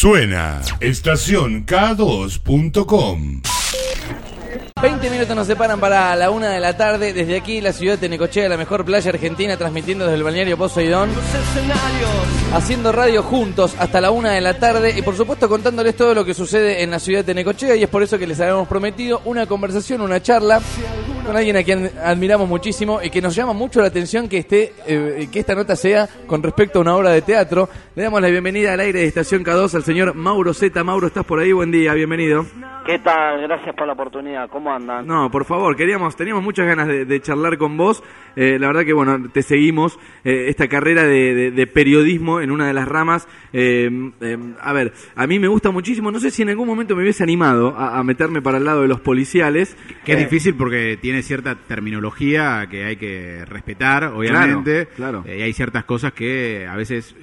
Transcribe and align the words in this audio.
Suena 0.00 0.62
estación 0.80 1.66
K2.com. 1.66 3.42
20 4.80 5.10
minutos 5.10 5.36
nos 5.36 5.46
separan 5.46 5.78
para 5.78 6.16
la 6.16 6.30
una 6.30 6.48
de 6.48 6.58
la 6.58 6.74
tarde. 6.74 7.12
Desde 7.12 7.36
aquí, 7.36 7.60
la 7.60 7.74
ciudad 7.74 7.98
de 7.98 8.08
Necochea, 8.08 8.48
la 8.48 8.56
mejor 8.56 8.86
playa 8.86 9.10
argentina, 9.10 9.58
transmitiendo 9.58 10.06
desde 10.06 10.16
el 10.16 10.22
balneario 10.22 10.56
Poseidón. 10.56 11.10
Haciendo 12.54 12.92
radio 12.92 13.22
juntos 13.22 13.74
hasta 13.78 14.00
la 14.00 14.10
una 14.10 14.30
de 14.30 14.40
la 14.40 14.58
tarde 14.58 14.94
y, 14.96 15.02
por 15.02 15.18
supuesto, 15.18 15.50
contándoles 15.50 15.94
todo 15.94 16.14
lo 16.14 16.24
que 16.24 16.32
sucede 16.32 16.82
en 16.82 16.92
la 16.92 16.98
ciudad 16.98 17.22
de 17.22 17.34
Necochea. 17.34 17.76
Y 17.76 17.82
es 17.82 17.90
por 17.90 18.02
eso 18.02 18.18
que 18.18 18.26
les 18.26 18.40
habíamos 18.40 18.68
prometido 18.68 19.20
una 19.26 19.44
conversación, 19.44 20.00
una 20.00 20.22
charla 20.22 20.62
con 21.30 21.36
alguien 21.36 21.56
a 21.56 21.62
quien 21.62 21.88
admiramos 22.02 22.48
muchísimo 22.48 23.00
y 23.00 23.08
que 23.08 23.22
nos 23.22 23.36
llama 23.36 23.52
mucho 23.52 23.80
la 23.80 23.86
atención 23.86 24.28
que, 24.28 24.38
esté, 24.38 24.72
eh, 24.84 25.28
que 25.30 25.38
esta 25.38 25.54
nota 25.54 25.76
sea 25.76 26.08
con 26.26 26.42
respecto 26.42 26.80
a 26.80 26.82
una 26.82 26.96
obra 26.96 27.10
de 27.10 27.22
teatro. 27.22 27.68
Le 27.94 28.02
damos 28.02 28.20
la 28.20 28.30
bienvenida 28.30 28.72
al 28.72 28.80
aire 28.80 28.98
de 28.98 29.06
Estación 29.06 29.44
K2 29.44 29.72
al 29.76 29.84
señor 29.84 30.16
Mauro 30.16 30.52
Zeta. 30.52 30.82
Mauro, 30.82 31.06
¿estás 31.06 31.24
por 31.24 31.38
ahí? 31.38 31.52
Buen 31.52 31.70
día, 31.70 31.94
bienvenido. 31.94 32.46
¿Qué 32.86 32.98
tal? 32.98 33.42
Gracias 33.42 33.74
por 33.76 33.86
la 33.86 33.92
oportunidad. 33.92 34.48
¿Cómo 34.48 34.72
andan? 34.72 35.06
No, 35.06 35.30
por 35.30 35.44
favor, 35.44 35.76
queríamos, 35.76 36.16
teníamos 36.16 36.42
muchas 36.42 36.66
ganas 36.66 36.88
de, 36.88 37.20
charlar 37.20 37.58
con 37.58 37.76
vos. 37.76 38.02
Eh, 38.34 38.58
la 38.58 38.68
verdad 38.68 38.84
que, 38.84 38.92
bueno, 38.92 39.28
te 39.30 39.42
seguimos 39.42 39.98
eh, 40.24 40.46
esta 40.48 40.66
carrera 40.66 41.04
de, 41.04 41.70
periodismo 41.72 42.40
en 42.40 42.50
una 42.50 42.66
de 42.66 42.72
las 42.72 42.88
ramas. 42.88 43.28
Eh, 43.52 43.88
a 44.60 44.72
ver, 44.72 44.92
a 45.14 45.26
mí 45.26 45.38
me 45.38 45.46
gusta 45.46 45.70
muchísimo. 45.70 46.10
No 46.10 46.18
sé 46.18 46.30
si 46.30 46.42
en 46.42 46.48
algún 46.48 46.66
momento 46.66 46.96
me 46.96 47.02
hubiese 47.02 47.22
animado 47.22 47.76
a, 47.76 48.02
meterme 48.02 48.42
para 48.42 48.58
el 48.58 48.64
lado 48.64 48.82
de 48.82 48.88
los 48.88 49.00
policiales. 49.00 49.76
Que 50.04 50.14
es 50.14 50.18
difícil 50.18 50.54
porque 50.54 50.98
tiene 51.00 51.19
cierta 51.22 51.54
terminología 51.54 52.66
que 52.70 52.84
hay 52.84 52.96
que 52.96 53.44
respetar, 53.46 54.04
obviamente. 54.04 54.86
Claro, 54.96 55.24
y 55.26 55.42
hay 55.42 55.52
ciertas 55.52 55.84
cosas 55.84 56.12
que 56.12 56.66
a 56.66 56.76
veces 56.76 57.14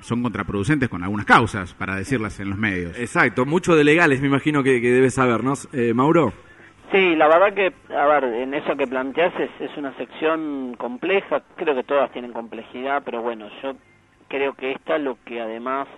son 0.00 0.22
contraproducentes 0.22 0.88
con 0.88 1.02
algunas 1.02 1.26
causas, 1.26 1.74
para 1.74 1.96
decirlas 1.96 2.38
en 2.40 2.50
los 2.50 2.58
medios. 2.58 2.98
Exacto, 2.98 3.44
mucho 3.46 3.76
de 3.76 3.84
legales 3.84 4.20
me 4.20 4.28
imagino 4.28 4.62
que, 4.62 4.80
que 4.80 4.90
debes 4.90 5.14
sabernos. 5.14 5.68
Mauro. 5.94 6.32
Sí, 6.92 7.16
la 7.16 7.26
verdad 7.26 7.54
que, 7.54 7.72
a 7.96 8.04
ver, 8.04 8.24
en 8.24 8.52
eso 8.52 8.76
que 8.76 8.86
planteas 8.86 9.32
es, 9.38 9.76
una 9.78 9.96
sección 9.96 10.74
compleja, 10.76 11.42
creo 11.56 11.74
que 11.74 11.84
todas 11.84 12.12
tienen 12.12 12.34
complejidad, 12.34 13.02
pero 13.02 13.22
bueno, 13.22 13.48
yo 13.62 13.72
creo 14.28 14.52
que 14.52 14.72
esta 14.72 14.98
lo 14.98 15.16
que 15.24 15.40
además 15.40 15.88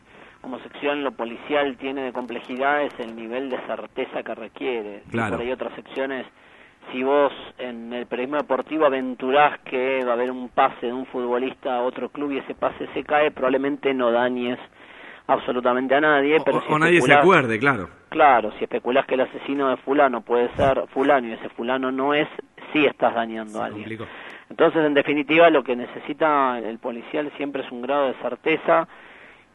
como 0.40 0.60
sección 0.60 1.02
lo 1.02 1.10
policial 1.10 1.76
tiene 1.78 2.02
de 2.02 2.12
complejidad 2.12 2.82
es 2.82 2.92
el 3.00 3.16
nivel 3.16 3.50
de 3.50 3.58
certeza 3.66 4.22
que 4.22 4.34
requiere. 4.36 5.02
Claro. 5.10 5.32
Por 5.36 5.44
ahí 5.44 5.50
otras 5.50 5.74
secciones, 5.74 6.26
si 6.92 7.02
vos 7.02 7.32
en 7.58 7.92
el 7.92 8.06
periodismo 8.06 8.38
deportivo 8.38 8.86
aventurás 8.86 9.60
que 9.60 10.04
va 10.04 10.12
a 10.12 10.14
haber 10.14 10.30
un 10.30 10.48
pase 10.48 10.86
de 10.86 10.92
un 10.92 11.06
futbolista 11.06 11.76
a 11.76 11.82
otro 11.82 12.08
club 12.08 12.32
y 12.32 12.38
ese 12.38 12.54
pase 12.54 12.88
se 12.94 13.04
cae, 13.04 13.30
probablemente 13.30 13.92
no 13.94 14.10
dañes 14.10 14.58
absolutamente 15.26 15.94
a 15.94 16.00
nadie. 16.00 16.38
Pero 16.44 16.62
o, 16.68 16.78
nadie 16.78 17.00
se 17.00 17.12
acuerde, 17.12 17.58
claro. 17.58 17.88
Claro, 18.08 18.52
si 18.58 18.64
especulás 18.64 19.06
que 19.06 19.14
el 19.14 19.22
asesino 19.22 19.70
de 19.70 19.76
fulano 19.78 20.20
puede 20.20 20.48
ser 20.56 20.86
fulano 20.88 21.28
y 21.28 21.32
ese 21.32 21.48
fulano 21.50 21.90
no 21.90 22.14
es, 22.14 22.28
sí 22.72 22.84
estás 22.84 23.14
dañando 23.14 23.62
a 23.62 23.66
alguien. 23.66 23.98
Entonces, 24.50 24.84
en 24.84 24.94
definitiva, 24.94 25.50
lo 25.50 25.64
que 25.64 25.74
necesita 25.74 26.58
el 26.58 26.78
policial 26.78 27.32
siempre 27.36 27.62
es 27.62 27.72
un 27.72 27.82
grado 27.82 28.08
de 28.08 28.14
certeza. 28.14 28.86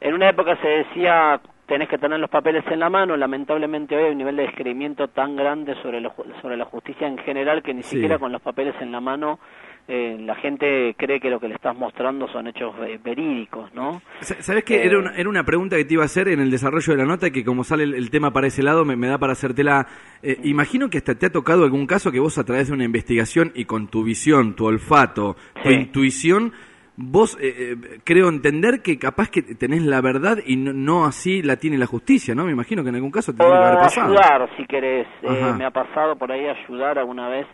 En 0.01 0.13
una 0.13 0.29
época 0.29 0.57
se 0.57 0.67
decía 0.67 1.39
tenés 1.69 1.87
que 1.87 1.99
tener 1.99 2.19
los 2.19 2.29
papeles 2.29 2.65
en 2.69 2.79
la 2.79 2.89
mano, 2.89 3.15
lamentablemente 3.15 3.95
hoy 3.95 4.05
hay 4.05 4.11
un 4.11 4.17
nivel 4.17 4.35
de 4.35 4.43
descreimiento 4.43 5.07
tan 5.07 5.35
grande 5.35 5.75
sobre, 5.83 6.01
sobre 6.41 6.57
la 6.57 6.65
justicia 6.65 7.07
en 7.07 7.19
general 7.19 7.61
que 7.61 7.73
ni 7.73 7.83
siquiera 7.83 8.17
con 8.17 8.31
los 8.31 8.41
papeles 8.41 8.73
en 8.81 8.91
la 8.91 8.99
mano 8.99 9.39
eh, 9.91 10.17
la 10.19 10.35
gente 10.35 10.93
cree 10.97 11.19
que 11.19 11.31
lo 11.31 11.39
que 11.39 11.47
le 11.47 11.55
estás 11.55 11.75
mostrando 11.75 12.27
son 12.27 12.47
hechos 12.47 12.75
verídicos, 13.03 13.73
¿no? 13.73 14.03
¿Sabes 14.21 14.63
qué? 14.63 14.85
era, 14.85 14.99
una, 14.99 15.15
era 15.15 15.27
una 15.27 15.43
pregunta 15.43 15.77
que 15.77 15.85
te 15.85 15.95
iba 15.95 16.03
a 16.03 16.05
hacer 16.05 16.27
en 16.27 16.39
el 16.39 16.51
desarrollo 16.51 16.93
de 16.93 16.97
la 16.99 17.05
nota, 17.05 17.31
que 17.31 17.43
como 17.43 17.63
sale 17.63 17.85
el, 17.85 18.09
tema 18.11 18.31
para 18.31 18.45
ese 18.45 18.61
lado, 18.61 18.85
me, 18.85 19.07
da 19.07 19.17
para 19.17 19.33
hacértela. 19.33 19.87
Eh, 20.21 20.37
imagino 20.43 20.91
que 20.91 20.99
hasta 20.99 21.15
te 21.15 21.25
ha 21.25 21.31
tocado 21.31 21.63
algún 21.63 21.87
caso 21.87 22.11
que 22.11 22.19
vos 22.19 22.37
a 22.37 22.43
través 22.43 22.67
de 22.67 22.75
una 22.75 22.83
investigación 22.83 23.51
y 23.55 23.65
con 23.65 23.87
tu 23.87 24.03
visión, 24.03 24.55
tu 24.55 24.65
olfato, 24.65 25.35
tu 25.63 25.71
intuición, 25.71 26.53
vos 27.01 27.37
eh, 27.41 27.75
creo 28.03 28.27
entender 28.27 28.81
que 28.81 28.99
capaz 28.99 29.29
que 29.29 29.41
tenés 29.41 29.83
la 29.83 30.01
verdad 30.01 30.37
y 30.45 30.57
no, 30.57 31.05
así 31.05 31.41
la 31.41 31.55
tiene 31.55 31.77
la 31.77 31.85
justicia, 31.85 32.35
¿no? 32.35 32.45
Me 32.45 32.51
imagino 32.51 32.83
que 32.83 32.89
en 32.89 32.95
algún 32.95 33.11
caso 33.11 33.31
te 33.31 33.37
tiene 33.37 33.51
que 33.51 33.57
haber 33.57 33.79
pasado. 33.79 34.07
ayudar, 34.07 34.49
si 34.57 34.65
querés. 34.65 35.07
me 35.57 35.65
ha 35.65 35.71
pasado 35.71 36.17
por 36.17 36.31
ahí 36.31 36.45
ayudar 36.45 36.99
alguna 36.99 37.29
vez 37.29 37.47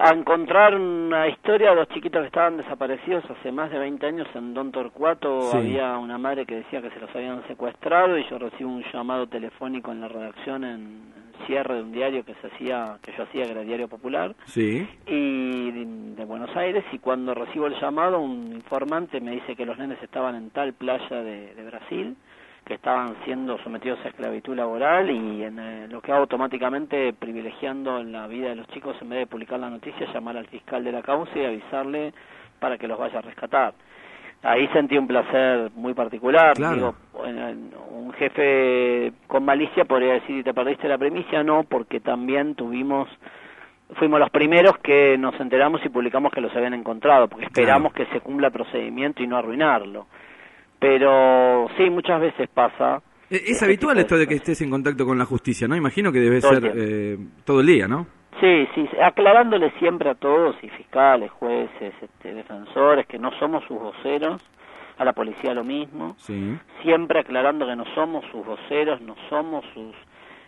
a 0.00 0.14
encontrar 0.14 0.74
una 0.74 1.28
historia 1.28 1.70
de 1.70 1.76
los 1.76 1.88
chiquitos 1.88 2.22
que 2.22 2.28
estaban 2.28 2.56
desaparecidos 2.56 3.22
hace 3.30 3.52
más 3.52 3.70
de 3.70 3.78
20 3.78 4.06
años 4.06 4.28
en 4.34 4.54
Don 4.54 4.72
Torcuato. 4.72 5.52
Había 5.52 5.98
una 5.98 6.16
madre 6.16 6.46
que 6.46 6.56
decía 6.56 6.80
que 6.80 6.88
se 6.90 7.00
los 7.00 7.14
habían 7.14 7.46
secuestrado 7.46 8.16
y 8.16 8.24
yo 8.30 8.38
recibo 8.38 8.70
un 8.70 8.82
llamado 8.92 9.26
telefónico 9.26 9.92
en 9.92 10.00
la 10.00 10.08
redacción 10.08 10.64
en, 10.64 11.20
cierre 11.46 11.74
de 11.74 11.82
un 11.82 11.92
diario 11.92 12.24
que 12.24 12.34
se 12.34 12.46
hacía 12.46 12.98
que 13.02 13.12
yo 13.16 13.24
hacía 13.24 13.44
que 13.44 13.50
era 13.50 13.60
el 13.60 13.66
Diario 13.66 13.88
Popular. 13.88 14.34
Sí. 14.46 14.88
Y 15.06 15.70
de, 15.70 16.24
Buenos 16.24 16.54
Aires 16.56 16.84
y 16.92 16.98
cuando 16.98 17.34
recibo 17.34 17.66
el 17.66 17.74
llamado 17.80 18.20
un 18.20 18.52
informante 18.52 19.20
me 19.20 19.32
dice 19.32 19.56
que 19.56 19.66
los 19.66 19.76
nenes 19.76 20.00
estaban 20.02 20.34
en 20.36 20.50
tal 20.50 20.74
playa 20.74 21.22
de 21.22 21.62
Brasil 21.66 22.16
que 22.64 22.74
estaban 22.74 23.16
siendo 23.24 23.58
sometidos 23.58 23.98
a 24.04 24.08
esclavitud 24.08 24.54
laboral 24.54 25.10
y 25.10 25.44
en 25.44 25.58
eh, 25.58 25.88
lo 25.88 26.00
que 26.00 26.12
automáticamente 26.12 27.12
privilegiando 27.12 28.02
la 28.02 28.26
vida 28.26 28.50
de 28.50 28.56
los 28.56 28.66
chicos 28.68 28.96
en 29.00 29.08
vez 29.08 29.18
de 29.20 29.26
publicar 29.26 29.58
la 29.58 29.70
noticia 29.70 30.12
llamar 30.12 30.36
al 30.36 30.46
fiscal 30.46 30.84
de 30.84 30.92
la 30.92 31.02
causa 31.02 31.30
y 31.36 31.44
avisarle 31.44 32.12
para 32.58 32.78
que 32.78 32.86
los 32.86 32.98
vaya 32.98 33.18
a 33.18 33.22
rescatar. 33.22 33.74
Ahí 34.42 34.68
sentí 34.68 34.96
un 34.96 35.06
placer 35.06 35.70
muy 35.74 35.92
particular 35.94 36.56
digo 36.56 36.94
un 37.90 38.12
jefe 38.12 39.12
con 39.26 39.44
malicia 39.44 39.84
podría 39.84 40.14
decir 40.14 40.42
te 40.42 40.54
perdiste 40.54 40.88
la 40.88 40.96
primicia 40.96 41.42
no 41.42 41.64
porque 41.64 42.00
también 42.00 42.54
tuvimos 42.54 43.08
fuimos 43.96 44.18
los 44.18 44.30
primeros 44.30 44.78
que 44.78 45.18
nos 45.18 45.38
enteramos 45.40 45.84
y 45.84 45.90
publicamos 45.90 46.32
que 46.32 46.40
los 46.40 46.54
habían 46.56 46.72
encontrado 46.72 47.28
porque 47.28 47.46
esperamos 47.46 47.92
que 47.92 48.06
se 48.06 48.20
cumpla 48.20 48.46
el 48.46 48.52
procedimiento 48.52 49.22
y 49.22 49.26
no 49.26 49.36
arruinarlo 49.36 50.06
pero 50.80 51.68
sí, 51.76 51.88
muchas 51.90 52.20
veces 52.20 52.48
pasa. 52.52 53.02
E, 53.30 53.36
es, 53.36 53.50
este 53.50 53.66
habitual 53.66 53.98
esto 53.98 54.18
de 54.18 54.26
que 54.26 54.34
estés 54.34 54.60
en 54.62 54.70
contacto 54.70 55.06
con 55.06 55.18
la 55.18 55.24
justicia, 55.24 55.68
¿no? 55.68 55.76
Imagino 55.76 56.10
que 56.10 56.18
debe 56.18 56.40
ser 56.40 56.72
eh, 56.74 57.18
todo 57.44 57.60
el 57.60 57.66
día, 57.66 57.86
¿no? 57.86 58.06
Sí, 58.40 58.66
sí, 58.74 58.88
aclarándole 59.02 59.70
siempre 59.78 60.08
a 60.08 60.14
todos, 60.14 60.56
y 60.62 60.68
fiscales, 60.70 61.30
jueces, 61.32 61.92
este, 62.00 62.32
defensores, 62.32 63.06
que 63.06 63.18
no 63.18 63.30
somos 63.38 63.62
sus 63.64 63.78
voceros, 63.78 64.42
a 64.96 65.04
la 65.04 65.12
policía 65.12 65.52
lo 65.52 65.64
mismo, 65.64 66.14
sí. 66.18 66.58
siempre 66.82 67.20
aclarando 67.20 67.66
que 67.66 67.76
no 67.76 67.84
somos 67.94 68.24
sus 68.30 68.44
voceros, 68.44 69.00
no 69.02 69.14
somos 69.28 69.64
sus 69.74 69.94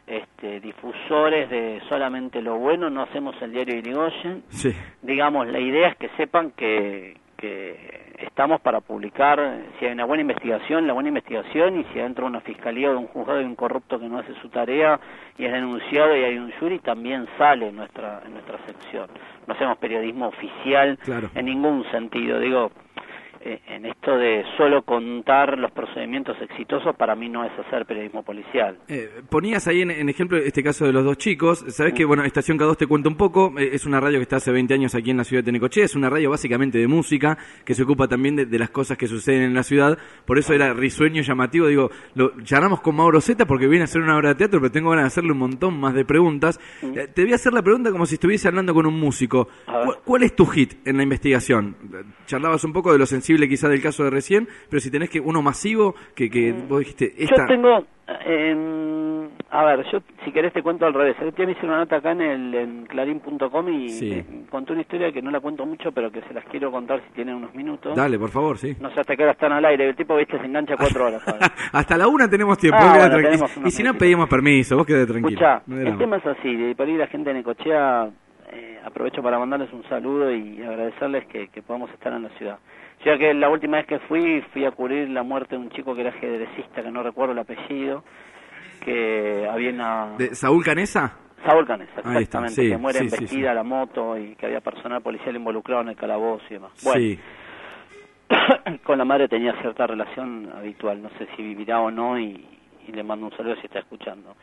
este, 0.07 0.61
difusores 0.61 1.49
de 1.51 1.81
solamente 1.89 2.43
lo 2.43 2.59
bueno, 2.59 2.91
no 2.91 3.03
hacemos 3.03 3.35
el 3.41 3.53
diario 3.53 3.77
Irigoyen. 3.77 4.43
Sí. 4.49 4.73
Digamos, 5.03 5.47
la 5.49 5.61
idea 5.61 5.89
es 5.89 5.97
que 5.97 6.09
sepan 6.17 6.51
que, 6.53 7.17
que 7.43 8.15
estamos 8.19 8.61
para 8.61 8.81
publicar 8.81 9.63
si 9.79 9.87
hay 9.87 9.93
una 9.93 10.05
buena 10.05 10.21
investigación, 10.21 10.87
la 10.87 10.93
buena 10.93 11.09
investigación, 11.09 11.81
y 11.81 11.85
si 11.93 11.99
dentro 11.99 12.25
de 12.25 12.31
una 12.31 12.41
fiscalía 12.41 12.89
o 12.89 12.93
de 12.93 12.99
un 12.99 13.09
juzgado 13.09 13.41
hay 13.41 13.45
un 13.45 13.57
corrupto 13.57 13.99
que 13.99 14.09
no 14.09 14.21
hace 14.21 14.33
su 14.41 14.49
tarea 14.49 15.01
y 15.37 15.45
es 15.45 15.53
denunciado 15.53 16.17
y 16.17 16.23
hay 16.23 16.39
un 16.39 16.53
jury, 16.53 16.79
también 16.79 17.27
sale 17.37 17.69
en 17.69 17.77
nuestra, 17.77 18.23
en 18.25 18.35
nuestra 18.35 18.59
sección. 18.65 19.09
No 19.49 19.55
hacemos 19.55 19.77
periodismo 19.79 20.29
oficial 20.29 20.97
en 21.35 21.45
ningún 21.45 21.85
sentido. 21.91 22.39
Digo, 22.39 22.71
en 23.45 23.87
esto 23.87 24.17
de 24.17 24.45
solo 24.57 24.83
contar 24.83 25.59
los 25.59 25.71
procedimientos 25.73 26.37
exitosos 26.41 26.95
para 26.97 27.15
mí 27.15 27.29
no 27.29 27.45
es 27.45 27.53
hacer 27.59 27.87
periodismo 27.87 28.23
policial. 28.23 28.79
Eh, 28.89 29.23
ponías 29.29 29.67
ahí 29.69 29.83
en, 29.83 30.09
ejemplo 30.09 30.39
este 30.39 30.63
caso 30.63 30.87
de 30.87 30.93
los 30.93 31.05
dos 31.05 31.19
chicos, 31.19 31.65
sabes 31.69 31.95
que 31.95 32.05
bueno, 32.05 32.25
Estación 32.25 32.59
K2 32.59 32.77
te 32.77 32.87
cuento 32.87 33.09
un 33.09 33.17
poco, 33.17 33.53
eh, 33.59 33.71
es 33.73 33.87
una 33.87 34.01
radio 34.01 34.19
que 34.19 34.23
está 34.23 34.37
hace 34.37 34.53
20 34.53 34.75
años 34.75 34.95
aquí 34.95 35.11
en 35.11 35.17
la 35.17 35.25
ciudad 35.25 35.43
de 35.43 35.47
Tenecochea, 35.47 35.85
es 35.85 35.97
una 35.97 36.11
radio 36.11 36.31
básicamente 36.31 36.79
de 36.79 36.87
música 36.87 37.39
que 37.65 37.75
se 37.75 37.83
ocupa 37.83 38.09
también 38.09 38.37
de, 38.37 38.59
las 38.59 38.71
cosas 38.71 38.97
que 38.97 39.07
suceden 39.07 39.43
en 39.43 39.55
la 39.55 39.63
ciudad, 39.63 39.99
por 40.27 40.39
eso 40.39 40.53
era 40.55 40.73
risueño 40.73 41.23
llamativo, 41.23 41.67
digo, 41.67 41.91
lo 42.15 42.37
llamamos 42.39 42.81
con 42.81 42.95
Mauro 42.95 43.21
Zeta 43.21 43.47
porque 43.47 43.67
viene 43.67 43.83
a 43.83 43.85
hacer 43.85 44.03
una 44.03 44.17
obra 44.17 44.31
de 44.31 44.35
teatro, 44.37 44.61
pero 44.61 44.71
tengo 44.71 44.91
ganas 44.91 45.05
de 45.05 45.09
hacerle 45.09 45.33
un 45.33 45.39
montón 45.39 45.79
más 45.81 45.95
de 45.95 46.05
preguntas. 46.05 46.61
te 46.81 47.23
voy 47.23 47.33
a 47.33 47.37
hacer 47.37 47.53
la 47.53 47.63
pregunta 47.63 47.91
como 47.91 48.07
si 48.07 48.15
estuviese 48.15 48.49
hablando 48.49 48.75
con 48.75 48.87
un 48.87 48.99
músico. 48.99 49.49
¿Cuál, 50.05 50.23
es 50.23 50.37
tu 50.37 50.47
hit 50.47 50.87
en 50.87 50.97
la 50.97 51.03
investigación? 51.03 51.77
Charlabas 52.27 52.63
un 52.65 52.73
poco 52.73 52.93
de 52.93 52.99
lo 52.99 53.07
sensible 53.33 53.49
quizá 53.49 53.69
del 53.69 53.83
caso 53.83 54.05
de 54.05 54.11
recién, 54.11 54.49
pero 54.69 54.81
si 54.81 54.91
tenés 54.91 55.11
que 55.11 55.21
uno 55.21 55.43
masivo 55.43 55.95
que, 56.15 56.31
que 56.31 56.53
mm. 56.53 56.69
vos 56.69 56.81
dijiste... 56.81 57.13
Esta... 57.19 57.43
Yo 57.43 57.47
tengo... 57.47 57.85
a 59.51 59.65
ver, 59.65 59.85
yo 59.91 60.01
si 60.25 60.33
querés 60.33 60.53
te 60.53 60.63
cuento 60.63 60.87
al 60.87 60.95
revés. 60.95 61.17
Me 61.21 61.53
hice 61.53 61.67
una 61.67 61.79
nota 61.79 61.97
acá 61.97 62.13
en, 62.13 62.21
el, 62.21 62.55
en 62.55 62.87
clarín.com 62.87 63.69
y 63.69 64.47
conté 64.51 64.73
una 64.73 64.83
historia 64.83 65.13
que 65.13 65.23
no 65.23 65.31
la 65.31 65.41
cuento 65.41 65.65
mucho, 65.67 65.93
pero 65.93 66.11
que 66.11 66.21
se 66.23 66.35
las 66.35 66.45
quiero 66.47 66.71
contar 66.71 67.03
si 67.07 67.15
tienen 67.15 67.37
unos 67.37 67.55
minutos. 67.55 67.97
Dale, 67.97 68.19
por 68.19 68.31
favor, 68.31 68.59
sí. 68.59 68.77
No 68.81 68.91
sé 68.93 69.01
hasta 69.01 69.17
qué 69.17 69.23
hora 69.23 69.33
están 69.33 69.53
al 69.53 69.65
aire. 69.65 69.89
El 69.89 69.97
tipo, 69.97 70.17
viste, 70.17 70.39
se 70.39 70.47
engancha 70.47 70.77
cuatro 70.77 71.07
horas. 71.07 71.23
hasta 71.73 71.97
la 71.97 72.07
una 72.07 72.29
tenemos 72.29 72.59
tiempo. 72.59 72.79
Ah, 72.81 73.09
y 73.65 73.71
si 73.71 73.83
no, 73.83 73.95
pedimos 73.95 74.29
permiso. 74.29 74.77
Vos 74.77 74.87
quedate 74.87 75.07
tranquilo. 75.07 75.41
Escuchá, 75.41 75.63
el 75.69 75.99
tema 75.99 76.17
es 76.17 76.27
así. 76.27 76.55
De 76.55 76.75
por 76.75 76.87
ahí 76.87 76.97
la 76.97 77.07
gente 77.07 77.31
de 77.31 77.35
Necochea, 77.37 78.09
eh, 78.53 78.81
aprovecho 78.85 79.23
para 79.23 79.39
mandarles 79.39 79.73
un 79.73 79.83
saludo 79.89 80.33
y 80.33 80.63
agradecerles 80.63 81.27
que, 81.27 81.49
que 81.49 81.63
podamos 81.63 81.91
estar 81.91 82.13
en 82.13 82.25
la 82.25 82.29
ciudad 82.31 82.59
Ya 83.05 83.19
que 83.19 83.35
la 83.35 83.49
última 83.49 83.79
vez 83.79 83.87
que 83.87 83.99
fui, 84.01 84.43
fui 84.53 84.65
a 84.65 84.71
cubrir 84.71 85.09
la 85.11 85.23
muerte 85.23 85.57
de 85.57 85.63
un 85.63 85.71
chico 85.71 85.95
que 85.95 86.03
era 86.03 86.11
ajedrecista, 86.11 86.83
que 86.83 86.91
no 86.91 87.03
recuerdo 87.03 87.33
el 87.33 87.39
apellido, 87.41 88.05
que 88.85 89.49
había 89.51 89.71
una... 89.71 90.15
¿De 90.19 90.35
Saúl 90.35 90.65
Canesa? 90.65 91.19
Saúl 91.45 91.67
Canesa, 91.67 91.99
exactamente, 91.99 92.63
sí, 92.63 92.69
que 92.69 92.77
muere 92.77 93.01
sí, 93.01 93.05
embestida 93.07 93.51
sí. 93.51 93.55
la 93.55 93.63
moto 93.65 94.17
y 94.17 94.37
que 94.37 94.47
había 94.47 94.61
personal 94.61 95.03
policial 95.03 95.35
involucrado 95.35 95.83
en 95.83 95.89
el 95.89 95.97
calabozo 95.97 96.45
y 96.51 96.55
demás. 96.55 96.73
Bueno, 96.85 97.21
con 98.85 98.99
la 98.99 99.05
madre 99.05 99.29
tenía 99.29 99.61
cierta 99.61 99.87
relación 99.87 100.51
habitual, 100.57 101.03
no 101.03 101.11
sé 101.19 101.27
si 101.35 101.43
vivirá 101.43 101.81
o 101.81 101.91
no 101.91 102.19
y, 102.19 102.47
y 102.87 102.93
le 102.93 103.03
mando 103.03 103.27
un 103.27 103.37
saludo 103.37 103.57
si 103.57 103.67
está 103.67 103.81
escuchando. 103.81 104.37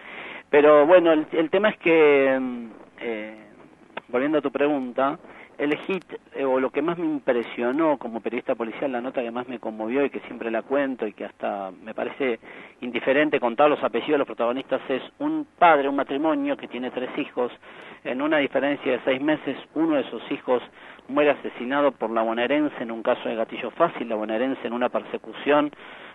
Pero 0.49 0.85
bueno, 0.85 1.13
el, 1.13 1.27
el 1.31 1.49
tema 1.49 1.69
es 1.69 1.77
que, 1.77 2.37
mm, 2.39 2.67
eh, 2.99 3.37
volviendo 4.09 4.39
a 4.39 4.41
tu 4.41 4.51
pregunta, 4.51 5.17
el 5.59 5.77
hit, 5.79 6.05
eh, 6.35 6.45
o 6.45 6.57
lo 6.57 6.69
que 6.69 6.81
más 6.81 6.97
me 6.97 7.05
impresionó 7.05 7.97
como 7.97 8.21
periodista 8.21 8.55
policial, 8.55 8.93
la 8.93 9.01
nota 9.01 9.21
que 9.21 9.29
más 9.29 9.47
me 9.49 9.59
conmovió 9.59 10.05
y 10.05 10.09
que 10.09 10.21
siempre 10.21 10.49
la 10.49 10.61
cuento 10.61 11.05
y 11.05 11.11
que 11.11 11.25
hasta 11.25 11.71
me 11.83 11.93
parece 11.93 12.39
indiferente 12.79 13.41
contar 13.41 13.69
los 13.69 13.83
apellidos 13.83 14.13
de 14.13 14.17
los 14.19 14.27
protagonistas, 14.27 14.81
es 14.87 15.03
un 15.19 15.45
padre, 15.57 15.89
un 15.89 15.97
matrimonio 15.97 16.55
que 16.55 16.69
tiene 16.69 16.91
tres 16.91 17.09
hijos, 17.17 17.51
en 18.05 18.21
una 18.21 18.37
diferencia 18.37 18.93
de 18.93 19.01
seis 19.03 19.21
meses, 19.21 19.57
uno 19.75 19.97
de 19.97 20.09
sus 20.09 20.31
hijos 20.31 20.63
muere 21.09 21.31
asesinado 21.31 21.91
por 21.91 22.09
la 22.09 22.21
bonaerense 22.21 22.81
en 22.81 22.91
un 22.91 23.03
caso 23.03 23.27
de 23.27 23.35
gatillo 23.35 23.69
fácil, 23.71 24.07
la 24.07 24.15
bonaerense 24.15 24.65
en 24.65 24.71
una 24.71 24.87
persecución, 24.87 25.71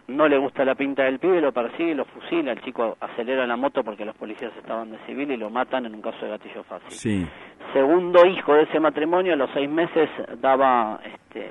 no 0.09 0.29
le 0.29 0.39
gusta 0.39 0.65
la 0.65 0.75
pinta 0.75 1.05
del 1.05 1.19
pibe, 1.19 1.41
lo 1.41 1.53
persigue, 1.53 1.95
lo 1.95 2.05
fusila, 2.05 2.53
el 2.53 2.61
chico 2.63 2.97
acelera 3.01 3.47
la 3.47 3.57
moto 3.57 3.83
porque 3.83 4.05
los 4.05 4.15
policías 4.17 4.53
estaban 4.59 4.91
de 4.91 4.99
civil 5.07 5.31
y 5.31 5.37
lo 5.37 5.51
matan 5.51 5.87
en 5.87 5.95
un 5.95 6.03
caso 6.03 6.25
de 6.25 6.31
gatillo 6.33 6.63
fácil 6.65 6.91
Sí. 6.91 7.27
segundo 7.73 8.27
hijo 8.27 8.55
de 8.55 8.63
ese 8.65 8.81
matrimonio, 8.81 9.33
a 9.33 9.37
los 9.37 9.51
seis 9.55 9.69
meses 9.69 10.11
daba 10.41 11.01
este, 11.05 11.49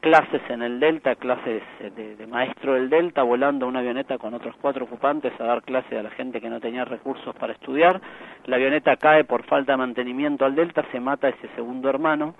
clases 0.00 0.42
en 0.50 0.62
el 0.62 0.80
Delta, 0.80 1.14
clases 1.14 1.62
de, 1.80 2.16
de 2.16 2.26
maestro 2.26 2.74
del 2.74 2.90
Delta, 2.90 3.22
volando 3.22 3.66
una 3.66 3.80
avioneta 3.80 4.18
con 4.18 4.34
otros 4.34 4.54
cuatro 4.60 4.84
ocupantes 4.84 5.32
a 5.40 5.44
dar 5.44 5.62
clases 5.62 5.98
a 5.98 6.02
la 6.02 6.10
gente 6.10 6.40
que 6.40 6.50
no 6.50 6.60
tenía 6.60 6.84
recursos 6.84 7.34
para 7.36 7.54
estudiar. 7.54 8.00
La 8.46 8.56
avioneta 8.56 8.96
cae 8.96 9.24
por 9.24 9.44
falta 9.44 9.72
de 9.72 9.78
mantenimiento 9.78 10.44
al 10.44 10.54
Delta, 10.54 10.84
se 10.92 11.00
mata 11.00 11.28
ese 11.28 11.48
segundo 11.54 11.88
hermano. 11.88 12.34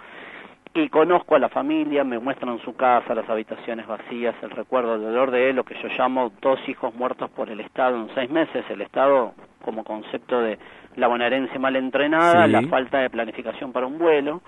Y 0.77 0.89
conozco 0.89 1.37
a 1.37 1.39
la 1.39 1.49
familia, 1.49 2.03
me 2.03 2.19
muestran 2.19 2.59
su 2.59 2.75
casa, 2.75 3.15
las 3.15 3.29
habitaciones 3.31 3.87
vacías, 3.87 4.35
el 4.43 4.51
recuerdo, 4.51 4.97
el 4.97 5.03
dolor 5.03 5.31
de 5.31 5.51
él, 5.51 5.57
lo 5.57 5.63
que 5.65 5.77
yo 5.81 5.89
llamo 5.97 6.33
dos 6.43 6.59
hijos 6.69 6.93
muertos 6.97 7.31
por 7.31 7.49
el 7.49 7.61
Estado 7.61 7.97
en 7.97 8.13
seis 8.15 8.29
meses. 8.29 8.65
El 8.69 8.81
Estado 8.81 9.35
como 9.65 9.85
concepto 9.85 10.41
de 10.41 10.59
la 10.97 11.07
bonaerense 11.07 11.59
mal 11.61 11.77
entrenada, 11.77 12.47
Sí. 12.47 12.53
la 12.53 12.63
falta 12.63 12.99
de 12.99 13.09
planificación 13.09 13.73
para 13.73 13.87
un 13.87 13.99
vuelo 13.99 14.43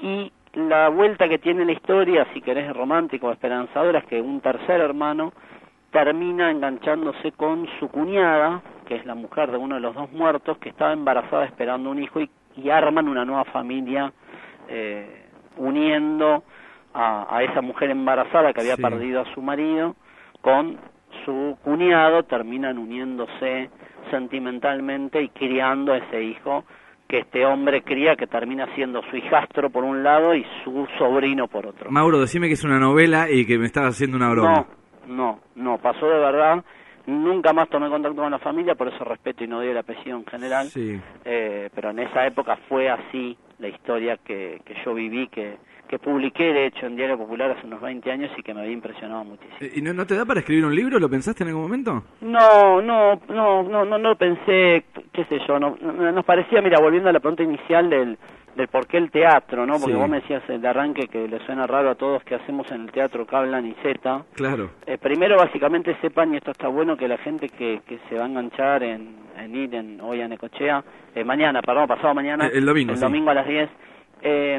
y 0.00 0.32
la 0.54 0.88
vuelta 0.88 1.28
que 1.28 1.38
tiene 1.38 1.64
la 1.66 1.72
historia, 1.72 2.26
si 2.32 2.40
querés 2.40 2.72
romántico 2.74 3.26
o 3.26 3.32
esperanzadora, 3.32 3.98
es 3.98 4.04
que 4.06 4.20
un 4.22 4.40
tercer 4.40 4.80
hermano 4.80 5.32
termina 5.90 6.50
enganchándose 6.50 7.32
con 7.32 7.68
su 7.78 7.88
cuñada, 7.88 8.62
que 8.86 8.96
es 8.96 9.04
la 9.04 9.14
mujer 9.14 9.50
de 9.50 9.58
uno 9.58 9.74
de 9.74 9.80
los 9.82 9.94
dos 9.94 10.10
muertos, 10.10 10.56
que 10.58 10.70
estaba 10.70 10.92
embarazada 10.92 11.44
esperando 11.44 11.90
un 11.90 12.02
hijo 12.02 12.20
y, 12.20 12.30
y 12.56 12.70
arman 12.70 13.08
una 13.08 13.24
nueva 13.26 13.44
familia 13.44 14.10
eh, 14.68 15.20
uniendo 15.56 16.42
a, 16.92 17.26
a 17.36 17.42
esa 17.42 17.60
mujer 17.60 17.90
embarazada 17.90 18.52
que 18.52 18.60
había 18.60 18.76
Sí. 18.76 18.82
perdido 18.82 19.20
a 19.22 19.34
su 19.34 19.42
marido 19.42 19.96
con 20.40 20.78
su 21.24 21.56
cuñado, 21.62 22.24
terminan 22.24 22.78
uniéndose 22.78 23.70
sentimentalmente 24.10 25.22
y 25.22 25.28
criando 25.28 25.92
a 25.92 25.98
ese 25.98 26.22
hijo 26.22 26.64
que 27.08 27.18
este 27.18 27.44
hombre 27.44 27.82
cría 27.82 28.16
que 28.16 28.26
termina 28.26 28.66
siendo 28.74 29.02
su 29.10 29.16
hijastro 29.16 29.70
por 29.70 29.84
un 29.84 30.02
lado 30.02 30.34
y 30.34 30.44
su 30.64 30.86
sobrino 30.98 31.48
por 31.48 31.66
otro. 31.66 31.90
Mauro, 31.90 32.18
decime 32.20 32.48
que 32.48 32.54
es 32.54 32.64
una 32.64 32.78
novela 32.78 33.30
y 33.30 33.44
que 33.46 33.58
me 33.58 33.66
estás 33.66 33.84
haciendo 33.84 34.16
una 34.16 34.30
broma. 34.30 34.66
No, 35.06 35.14
no, 35.14 35.40
no, 35.54 35.78
pasó 35.78 36.06
de 36.06 36.18
verdad. 36.18 36.64
Nunca 37.06 37.52
más 37.52 37.68
tomé 37.68 37.90
contacto 37.90 38.22
con 38.22 38.30
la 38.30 38.38
familia, 38.38 38.74
por 38.74 38.88
eso 38.88 39.04
respeto 39.04 39.44
y 39.44 39.46
no 39.46 39.58
doy 39.58 39.68
el 39.68 39.76
apellido 39.76 40.16
en 40.16 40.24
general. 40.24 40.66
Sí. 40.68 40.98
Eh, 41.26 41.68
pero 41.74 41.90
en 41.90 41.98
esa 41.98 42.26
época 42.26 42.56
fue 42.68 42.88
así 42.88 43.36
la 43.64 43.68
historia 43.70 44.18
que, 44.24 44.60
que 44.64 44.74
yo 44.84 44.94
viví, 44.94 45.28
que, 45.28 45.56
que 45.88 45.98
publiqué 45.98 46.44
de 46.52 46.66
hecho 46.66 46.86
en 46.86 46.96
Diario 46.96 47.16
Popular 47.18 47.50
hace 47.50 47.66
unos 47.66 47.80
20 47.80 48.10
años 48.10 48.30
y 48.36 48.42
que 48.42 48.52
me 48.54 48.60
había 48.60 48.72
impresionado 48.72 49.24
muchísimo. 49.24 49.56
Eh, 49.60 49.72
¿Y 49.76 49.82
no, 49.82 49.92
no 49.94 50.06
te 50.06 50.14
da 50.16 50.24
para 50.24 50.40
escribir 50.40 50.64
un 50.66 50.74
libro? 50.74 50.98
¿Lo 50.98 51.08
pensaste 51.08 51.42
en 51.42 51.48
algún 51.48 51.62
momento? 51.64 52.04
No, 52.20 52.80
no, 52.82 53.20
no, 53.28 53.62
no, 53.62 53.84
no, 53.84 53.98
no 53.98 54.16
pensé, 54.16 54.84
qué 55.12 55.24
sé 55.28 55.38
yo, 55.48 55.58
no, 55.58 55.76
no- 55.80 56.12
nos 56.12 56.24
parecía, 56.24 56.60
mira, 56.62 56.78
volviendo 56.80 57.08
a 57.08 57.12
la 57.12 57.20
pregunta 57.20 57.42
inicial 57.42 57.88
del, 57.90 58.18
del 58.56 58.68
por 58.68 58.86
qué 58.86 58.98
el 58.98 59.10
teatro, 59.10 59.66
¿no? 59.66 59.74
Porque 59.74 59.92
Sí. 59.94 59.98
vos 59.98 60.08
me 60.08 60.20
decías 60.20 60.42
de 60.46 60.68
arranque 60.68 61.08
que 61.08 61.26
le 61.28 61.38
suena 61.46 61.66
raro 61.66 61.90
a 61.90 61.94
todos 61.96 62.22
que 62.24 62.34
hacemos 62.34 62.70
en 62.70 62.82
el 62.82 62.92
teatro 62.92 63.26
Cablan 63.26 63.66
y 63.66 63.74
Z. 63.82 64.24
Claro. 64.34 64.70
Eh, 64.86 64.96
primero, 64.98 65.36
básicamente, 65.36 65.96
sepan, 66.00 66.32
y 66.34 66.36
esto 66.36 66.50
está 66.52 66.68
bueno, 66.68 66.96
que 66.96 67.08
la 67.08 67.18
gente 67.18 67.48
que, 67.48 67.80
que 67.86 67.98
se 68.08 68.14
va 68.16 68.24
a 68.24 68.28
enganchar 68.28 68.82
en, 68.82 69.23
en 69.38 69.54
ir 69.54 69.74
en, 69.74 70.00
hoy 70.00 70.20
a 70.20 70.28
Necochea, 70.28 70.82
eh, 71.14 71.24
mañana, 71.24 71.60
perdón, 71.62 71.86
pasado 71.86 72.14
mañana, 72.14 72.46
El- 72.46 72.58
el 72.58 72.66
domingo, 72.66 72.92
el 72.92 72.98
sí. 72.98 73.02
domingo 73.04 73.30
a 73.30 73.34
las 73.34 73.46
10, 73.46 73.68
eh, 74.22 74.58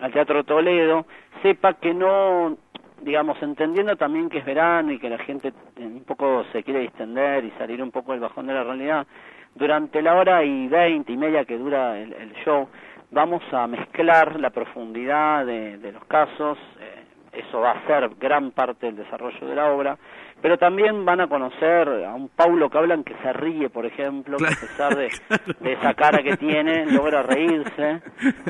al 0.00 0.12
Teatro 0.12 0.44
Toledo, 0.44 1.06
sepa 1.42 1.74
que 1.74 1.92
no, 1.94 2.56
digamos, 3.02 3.40
entendiendo 3.42 3.96
también 3.96 4.28
que 4.28 4.38
es 4.38 4.44
verano 4.44 4.92
y 4.92 4.98
que 4.98 5.10
la 5.10 5.18
gente 5.18 5.48
eh, 5.76 5.84
un 5.84 6.04
poco 6.04 6.44
se 6.52 6.62
quiere 6.62 6.80
distender 6.80 7.44
y 7.44 7.50
salir 7.52 7.82
un 7.82 7.90
poco 7.90 8.12
del 8.12 8.20
bajón 8.20 8.46
de 8.46 8.54
la 8.54 8.64
realidad, 8.64 9.06
durante 9.54 10.00
la 10.02 10.14
hora 10.14 10.44
y 10.44 10.68
veinte 10.68 11.12
y 11.12 11.16
media 11.16 11.44
que 11.44 11.58
dura 11.58 11.98
el, 11.98 12.12
el 12.12 12.32
show, 12.44 12.68
vamos 13.10 13.42
a 13.52 13.66
mezclar 13.66 14.38
la 14.38 14.50
profundidad 14.50 15.44
de, 15.44 15.78
de 15.78 15.92
los 15.92 16.04
casos, 16.04 16.56
eh, 16.80 16.99
eso 17.32 17.60
va 17.60 17.72
a 17.72 17.86
ser 17.86 18.10
gran 18.18 18.50
parte 18.50 18.86
del 18.86 18.96
desarrollo 18.96 19.46
de 19.46 19.54
la 19.54 19.70
obra, 19.72 19.96
pero 20.42 20.56
también 20.58 21.04
van 21.04 21.20
a 21.20 21.28
conocer 21.28 21.88
a 22.04 22.14
un 22.14 22.28
Paulo 22.30 22.70
Cablan 22.70 23.04
que 23.04 23.14
se 23.22 23.32
ríe, 23.32 23.68
por 23.68 23.84
ejemplo, 23.86 24.36
que 24.38 24.46
a 24.46 24.48
pesar 24.48 24.96
de, 24.96 25.08
de 25.60 25.72
esa 25.74 25.94
cara 25.94 26.22
que 26.22 26.36
tiene, 26.38 26.86
logra 26.86 27.22
reírse, 27.22 28.00